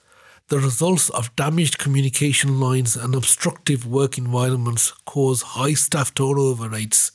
The 0.49 0.59
results 0.59 1.09
of 1.11 1.33
damaged 1.37 1.77
communication 1.77 2.59
lines 2.59 2.97
and 2.97 3.15
obstructive 3.15 3.85
work 3.87 4.17
environments 4.17 4.91
cause 5.05 5.55
high 5.55 5.75
staff 5.75 6.13
turnover 6.13 6.67
rates. 6.67 7.13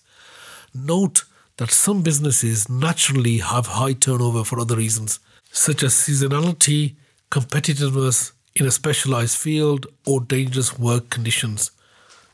Note 0.72 1.24
that 1.58 1.70
some 1.70 2.00
businesses 2.00 2.70
naturally 2.70 3.38
have 3.38 3.66
high 3.66 3.92
turnover 3.92 4.42
for 4.42 4.58
other 4.58 4.76
reasons, 4.76 5.20
such 5.54 5.84
as 5.84 5.94
seasonality, 5.94 6.96
competitiveness 7.30 8.32
in 8.56 8.66
a 8.66 8.72
specialized 8.72 9.38
field, 9.38 9.86
or 10.04 10.20
dangerous 10.20 10.76
work 10.80 11.10
conditions. 11.10 11.70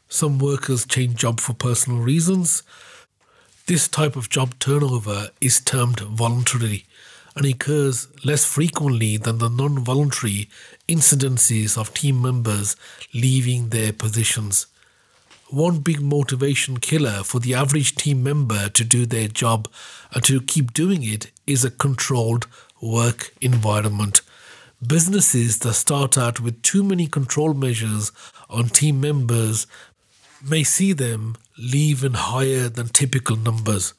Some 0.09 0.39
workers 0.39 0.87
change 0.87 1.17
job 1.17 1.39
for 1.39 1.53
personal 1.53 2.01
reasons. 2.01 2.63
This 3.67 3.89
type 3.89 4.17
of 4.17 4.31
job 4.31 4.55
turnover 4.59 5.29
is 5.41 5.61
termed 5.61 6.01
voluntary 6.01 6.87
and 7.37 7.45
occurs 7.45 8.09
less 8.25 8.47
frequently 8.47 9.19
than 9.19 9.37
the 9.37 9.51
non 9.51 9.79
voluntary 9.85 10.49
incidences 10.89 11.77
of 11.77 11.93
team 11.93 12.23
members 12.23 12.75
leaving 13.13 13.69
their 13.69 13.93
positions. 13.93 14.67
One 15.51 15.81
big 15.81 16.01
motivation 16.01 16.79
killer 16.79 17.23
for 17.23 17.39
the 17.39 17.55
average 17.55 17.97
team 17.97 18.23
member 18.23 18.69
to 18.71 18.85
do 18.85 19.05
their 19.05 19.29
job 19.29 19.69
and 20.15 20.25
to 20.25 20.41
keep 20.41 20.73
doing 20.73 21.03
it 21.03 21.31
is 21.47 21.65
a 21.65 21.71
controlled 21.71 22.47
work 22.81 23.35
environment. 23.41 24.23
Businesses 24.87 25.59
that 25.59 25.75
start 25.75 26.17
out 26.17 26.41
with 26.41 26.63
too 26.63 26.83
many 26.83 27.07
control 27.07 27.53
measures 27.53 28.13
on 28.49 28.69
team 28.69 29.01
members 29.01 29.67
may 30.49 30.65
see 30.65 30.93
them 30.93 31.37
leave 31.59 32.03
in 32.03 32.15
higher 32.15 32.69
than 32.69 32.89
typical 32.89 33.37
numbers. 33.37 33.93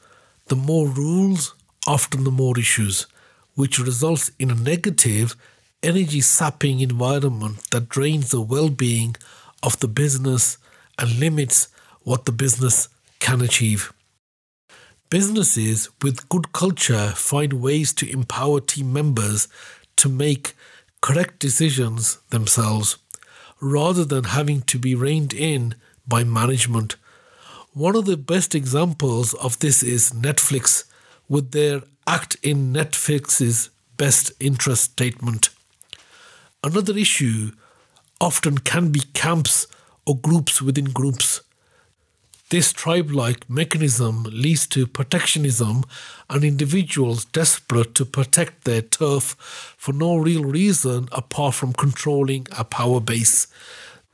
The 0.48 0.56
more 0.56 0.88
rules, 0.88 1.54
often 1.88 2.24
the 2.24 2.32
more 2.32 2.58
issues 2.58 3.08
which 3.56 3.80
results 3.80 4.32
in 4.40 4.50
a 4.50 4.56
negative, 4.56 5.36
energy 5.84 6.22
sapping 6.22 6.80
environment 6.80 7.60
that 7.72 7.90
drains 7.90 8.32
the 8.32 8.42
well 8.42 8.70
being 8.70 9.16
of 9.62 9.80
the 9.80 9.88
business 9.88 10.58
and 10.98 11.20
limits 11.20 11.68
what 12.04 12.26
the 12.26 12.32
business 12.32 12.88
can 13.20 13.42
achieve. 13.42 13.94
Businesses 15.12 15.90
with 16.02 16.30
good 16.30 16.54
culture 16.54 17.10
find 17.10 17.52
ways 17.52 17.92
to 17.92 18.10
empower 18.10 18.62
team 18.62 18.94
members 18.94 19.50
to 19.98 20.08
make 20.08 20.56
correct 21.02 21.38
decisions 21.38 22.18
themselves 22.30 22.98
rather 23.60 24.06
than 24.06 24.24
having 24.24 24.62
to 24.62 24.80
be 24.80 24.96
reined 24.96 25.34
in 25.34 25.76
by 26.08 26.24
management. 26.24 26.96
One 27.74 27.98
of 27.98 28.06
the 28.06 28.16
best 28.16 28.56
examples 28.56 29.34
of 29.34 29.60
this 29.60 29.84
is 29.84 30.14
Netflix 30.14 30.86
with 31.28 31.52
their 31.52 31.82
act 32.08 32.38
in 32.42 32.72
Netflix's 32.72 33.70
best 33.98 34.32
interest 34.40 34.92
statement. 34.92 35.50
Another 36.64 36.98
issue 36.98 37.52
often 38.22 38.60
can 38.60 38.94
be 38.94 39.02
camps 39.14 39.68
or 40.06 40.16
groups 40.16 40.62
within 40.62 40.86
groups. 40.86 41.42
This 42.52 42.74
tribe 42.74 43.12
like 43.12 43.50
mechanism 43.50 44.24
leads 44.24 44.68
to 44.68 44.86
protectionism 44.86 45.86
and 46.30 46.44
individuals 46.44 47.24
desperate 47.24 47.96
to 47.96 48.04
protect 48.04 48.66
their 48.66 48.82
turf 48.82 49.38
for 49.78 49.94
no 49.94 50.18
real 50.18 50.44
reason 50.44 51.08
apart 51.14 51.56
from 51.56 51.72
controlling 51.72 52.48
a 52.58 52.66
power 52.66 53.00
base. 53.00 53.48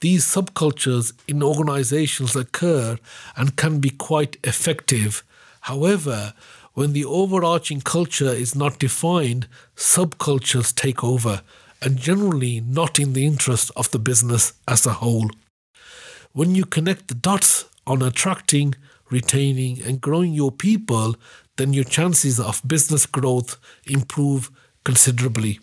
These 0.02 0.23
subcultures 0.23 1.13
in 1.28 1.41
organizations 1.41 2.36
occur 2.36 3.00
and 3.36 3.56
can 3.56 3.80
be 3.80 3.89
quite 3.89 4.38
effective. 4.43 5.23
However, 5.62 6.36
when 6.76 6.93
the 6.93 7.06
overarching 7.06 7.82
culture 7.82 8.30
is 8.30 8.54
not 8.54 8.78
defined, 8.78 9.47
subcultures 9.76 10.76
take 10.76 11.04
over, 11.04 11.41
and 11.82 11.97
generally 11.97 12.62
not 12.62 13.00
in 13.00 13.13
the 13.13 13.26
interest 13.26 13.71
of 13.76 13.89
the 13.89 13.97
business 13.97 14.54
as 14.67 14.86
a 14.86 15.00
whole. 15.02 15.32
When 16.34 16.54
you 16.54 16.65
connect 16.65 17.08
the 17.08 17.15
dots 17.15 17.65
on 17.88 18.02
attracting, 18.04 18.76
retaining, 19.10 19.82
and 19.82 20.02
growing 20.02 20.34
your 20.34 20.52
people, 20.52 21.15
then 21.56 21.73
your 21.73 21.86
chances 21.86 22.39
of 22.39 22.62
business 22.67 23.06
growth 23.06 23.58
improve 23.86 24.52
considerably. 24.84 25.60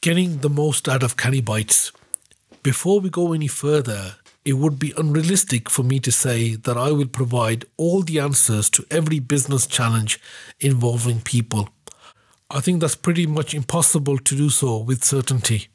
Getting 0.00 0.38
the 0.38 0.50
most 0.50 0.88
out 0.88 1.02
of 1.02 1.16
Canny 1.16 1.40
Bites. 1.40 1.90
Before 2.62 3.00
we 3.00 3.10
go 3.10 3.32
any 3.32 3.48
further, 3.48 4.16
it 4.44 4.54
would 4.54 4.78
be 4.78 4.92
unrealistic 4.96 5.68
for 5.68 5.82
me 5.82 5.98
to 6.00 6.12
say 6.12 6.54
that 6.54 6.76
I 6.76 6.92
will 6.92 7.08
provide 7.08 7.64
all 7.76 8.02
the 8.02 8.20
answers 8.20 8.70
to 8.70 8.86
every 8.90 9.18
business 9.18 9.66
challenge 9.66 10.20
involving 10.60 11.20
people. 11.20 11.70
I 12.48 12.60
think 12.60 12.80
that's 12.80 12.94
pretty 12.94 13.26
much 13.26 13.54
impossible 13.54 14.18
to 14.18 14.36
do 14.36 14.50
so 14.50 14.78
with 14.78 15.02
certainty. 15.02 15.66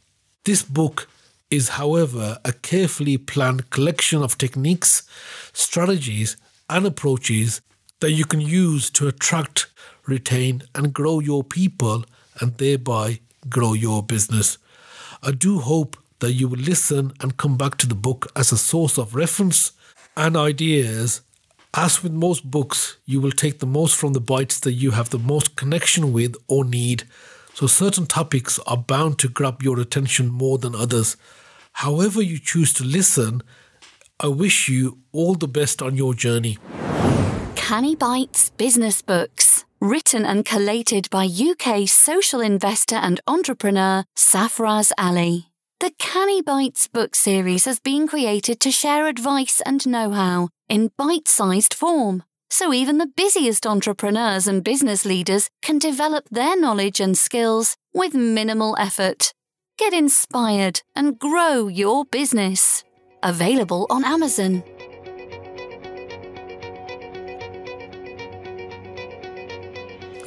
This 0.45 0.63
book 0.63 1.09
is, 1.51 1.69
however, 1.69 2.39
a 2.43 2.53
carefully 2.53 3.17
planned 3.17 3.69
collection 3.69 4.23
of 4.23 4.37
techniques, 4.37 5.03
strategies, 5.53 6.37
and 6.69 6.85
approaches 6.85 7.61
that 7.99 8.11
you 8.11 8.25
can 8.25 8.41
use 8.41 8.89
to 8.89 9.07
attract, 9.07 9.67
retain, 10.07 10.63
and 10.73 10.93
grow 10.93 11.19
your 11.19 11.43
people 11.43 12.05
and 12.39 12.57
thereby 12.57 13.19
grow 13.49 13.73
your 13.73 14.01
business. 14.01 14.57
I 15.21 15.31
do 15.31 15.59
hope 15.59 15.97
that 16.19 16.33
you 16.33 16.47
will 16.47 16.59
listen 16.59 17.13
and 17.19 17.37
come 17.37 17.57
back 17.57 17.77
to 17.77 17.87
the 17.87 17.95
book 17.95 18.31
as 18.35 18.51
a 18.51 18.57
source 18.57 18.97
of 18.97 19.13
reference 19.13 19.73
and 20.15 20.37
ideas. 20.37 21.21
As 21.73 22.03
with 22.03 22.11
most 22.11 22.49
books, 22.49 22.97
you 23.05 23.21
will 23.21 23.31
take 23.31 23.59
the 23.59 23.65
most 23.65 23.95
from 23.95 24.13
the 24.13 24.19
bites 24.19 24.59
that 24.61 24.73
you 24.73 24.91
have 24.91 25.09
the 25.09 25.19
most 25.19 25.55
connection 25.55 26.11
with 26.13 26.35
or 26.47 26.65
need. 26.65 27.03
So, 27.53 27.67
certain 27.67 28.07
topics 28.07 28.59
are 28.65 28.77
bound 28.77 29.19
to 29.19 29.29
grab 29.29 29.61
your 29.61 29.79
attention 29.79 30.29
more 30.29 30.57
than 30.57 30.75
others. 30.75 31.17
However, 31.73 32.21
you 32.21 32.37
choose 32.39 32.73
to 32.73 32.83
listen, 32.83 33.41
I 34.19 34.27
wish 34.27 34.69
you 34.69 34.99
all 35.11 35.35
the 35.35 35.47
best 35.47 35.81
on 35.81 35.95
your 35.95 36.13
journey. 36.13 36.57
Canny 37.55 37.95
Bites 37.95 38.51
Business 38.51 39.01
Books, 39.01 39.65
written 39.79 40.25
and 40.25 40.45
collated 40.45 41.09
by 41.09 41.25
UK 41.25 41.87
social 41.87 42.41
investor 42.41 42.95
and 42.97 43.19
entrepreneur 43.27 44.03
Safraz 44.15 44.91
Ali. 44.97 45.47
The 45.79 45.91
Canny 45.97 46.43
Bites 46.43 46.87
book 46.87 47.15
series 47.15 47.65
has 47.65 47.79
been 47.79 48.07
created 48.07 48.59
to 48.59 48.71
share 48.71 49.07
advice 49.07 49.61
and 49.65 49.87
know 49.87 50.11
how 50.11 50.49
in 50.69 50.91
bite 50.97 51.27
sized 51.27 51.73
form. 51.73 52.23
so 52.51 52.73
even 52.73 52.97
the 52.97 53.07
busiest 53.07 53.65
entrepreneurs 53.65 54.45
and 54.45 54.63
business 54.63 55.05
leaders 55.05 55.49
can 55.61 55.79
develop 55.79 56.25
their 56.29 56.59
knowledge 56.59 56.99
and 56.99 57.17
skills 57.17 57.75
with 57.93 58.13
minimal 58.13 58.75
effort. 58.77 59.31
Get 59.77 59.93
inspired 59.93 60.81
and 60.95 61.17
grow 61.17 61.67
your 61.67 62.05
business. 62.05 62.83
Available 63.23 63.87
on 63.89 64.05
Amazon. 64.05 64.63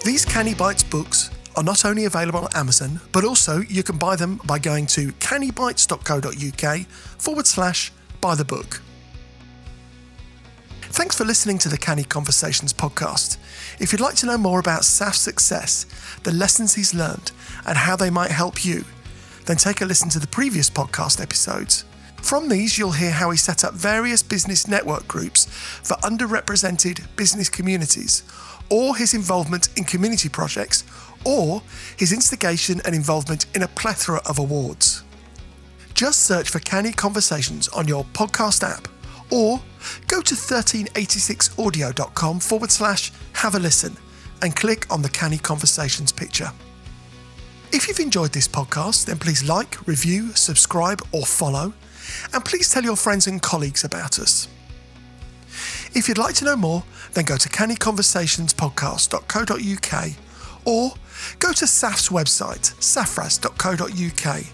These 0.04 0.24
Canny 0.24 0.54
Bites 0.54 0.82
books 0.82 1.30
are 1.56 1.62
not 1.62 1.84
only 1.84 2.04
available 2.04 2.40
on 2.40 2.54
Amazon, 2.54 3.00
but 3.12 3.24
also 3.24 3.60
you 3.60 3.82
can 3.82 3.96
buy 3.96 4.16
them 4.16 4.40
by 4.44 4.58
going 4.58 4.86
to 4.88 5.12
cannybites.co.uk 5.12 6.86
forward 6.86 7.46
slash 7.46 7.92
buy 8.20 8.34
the 8.34 8.44
book. 8.44 8.82
Thanks 10.82 11.16
for 11.16 11.24
listening 11.24 11.58
to 11.58 11.68
the 11.68 11.78
Canny 11.78 12.04
Conversations 12.04 12.72
podcast. 12.72 13.38
If 13.80 13.92
you'd 13.92 14.00
like 14.00 14.14
to 14.16 14.26
know 14.26 14.38
more 14.38 14.60
about 14.60 14.84
Saf's 14.84 15.20
success, 15.20 15.86
the 16.22 16.32
lessons 16.32 16.74
he's 16.74 16.94
learned, 16.94 17.32
and 17.66 17.76
how 17.76 17.96
they 17.96 18.10
might 18.10 18.30
help 18.30 18.64
you, 18.64 18.84
then 19.46 19.56
take 19.56 19.80
a 19.80 19.84
listen 19.84 20.08
to 20.10 20.18
the 20.18 20.26
previous 20.26 20.70
podcast 20.70 21.20
episodes. 21.20 21.84
From 22.22 22.48
these, 22.48 22.78
you'll 22.78 22.92
hear 22.92 23.10
how 23.10 23.30
he 23.30 23.36
set 23.36 23.64
up 23.64 23.74
various 23.74 24.22
business 24.22 24.66
network 24.66 25.06
groups 25.06 25.44
for 25.46 25.94
underrepresented 25.98 27.14
business 27.16 27.50
communities, 27.50 28.22
or 28.70 28.96
his 28.96 29.12
involvement 29.12 29.68
in 29.76 29.84
community 29.84 30.30
projects, 30.30 30.84
or 31.24 31.62
his 31.98 32.12
instigation 32.12 32.80
and 32.86 32.94
involvement 32.94 33.44
in 33.54 33.62
a 33.62 33.68
plethora 33.68 34.22
of 34.26 34.38
awards. 34.38 35.02
Just 35.92 36.24
search 36.24 36.48
for 36.48 36.60
Canny 36.60 36.92
Conversations 36.92 37.68
on 37.68 37.86
your 37.86 38.04
podcast 38.04 38.62
app, 38.62 38.88
or 39.30 39.60
go 40.08 40.22
to 40.22 40.34
1386audio.com 40.34 42.40
forward 42.40 42.70
slash 42.70 43.12
have 43.34 43.54
a 43.54 43.58
listen 43.58 43.94
and 44.42 44.56
click 44.56 44.90
on 44.90 45.02
the 45.02 45.10
Canny 45.10 45.38
Conversations 45.38 46.10
picture. 46.10 46.50
If 47.72 47.88
you've 47.88 48.00
enjoyed 48.00 48.32
this 48.32 48.48
podcast, 48.48 49.06
then 49.06 49.18
please 49.18 49.42
like, 49.42 49.86
review, 49.86 50.34
subscribe, 50.34 51.02
or 51.12 51.24
follow, 51.26 51.72
and 52.32 52.44
please 52.44 52.70
tell 52.70 52.84
your 52.84 52.96
friends 52.96 53.26
and 53.26 53.42
colleagues 53.42 53.84
about 53.84 54.18
us. 54.18 54.48
If 55.94 56.08
you'd 56.08 56.18
like 56.18 56.34
to 56.36 56.44
know 56.44 56.56
more, 56.56 56.84
then 57.12 57.24
go 57.24 57.36
to 57.36 57.48
cannyconversationspodcast.co.uk 57.48 60.10
or 60.64 60.92
go 61.38 61.52
to 61.52 61.66
SAF's 61.66 62.08
website, 62.08 62.74
safras.co.uk. 62.80 64.44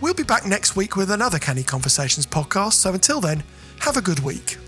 We'll 0.00 0.14
be 0.14 0.22
back 0.22 0.46
next 0.46 0.76
week 0.76 0.94
with 0.96 1.10
another 1.10 1.38
Canny 1.38 1.64
Conversations 1.64 2.26
podcast, 2.26 2.74
so 2.74 2.92
until 2.94 3.20
then, 3.20 3.42
have 3.80 3.96
a 3.96 4.02
good 4.02 4.20
week. 4.20 4.58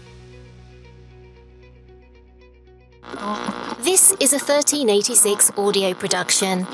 This 3.80 4.12
is 4.20 4.32
a 4.32 4.38
1386 4.38 5.52
audio 5.56 5.94
production. 5.94 6.66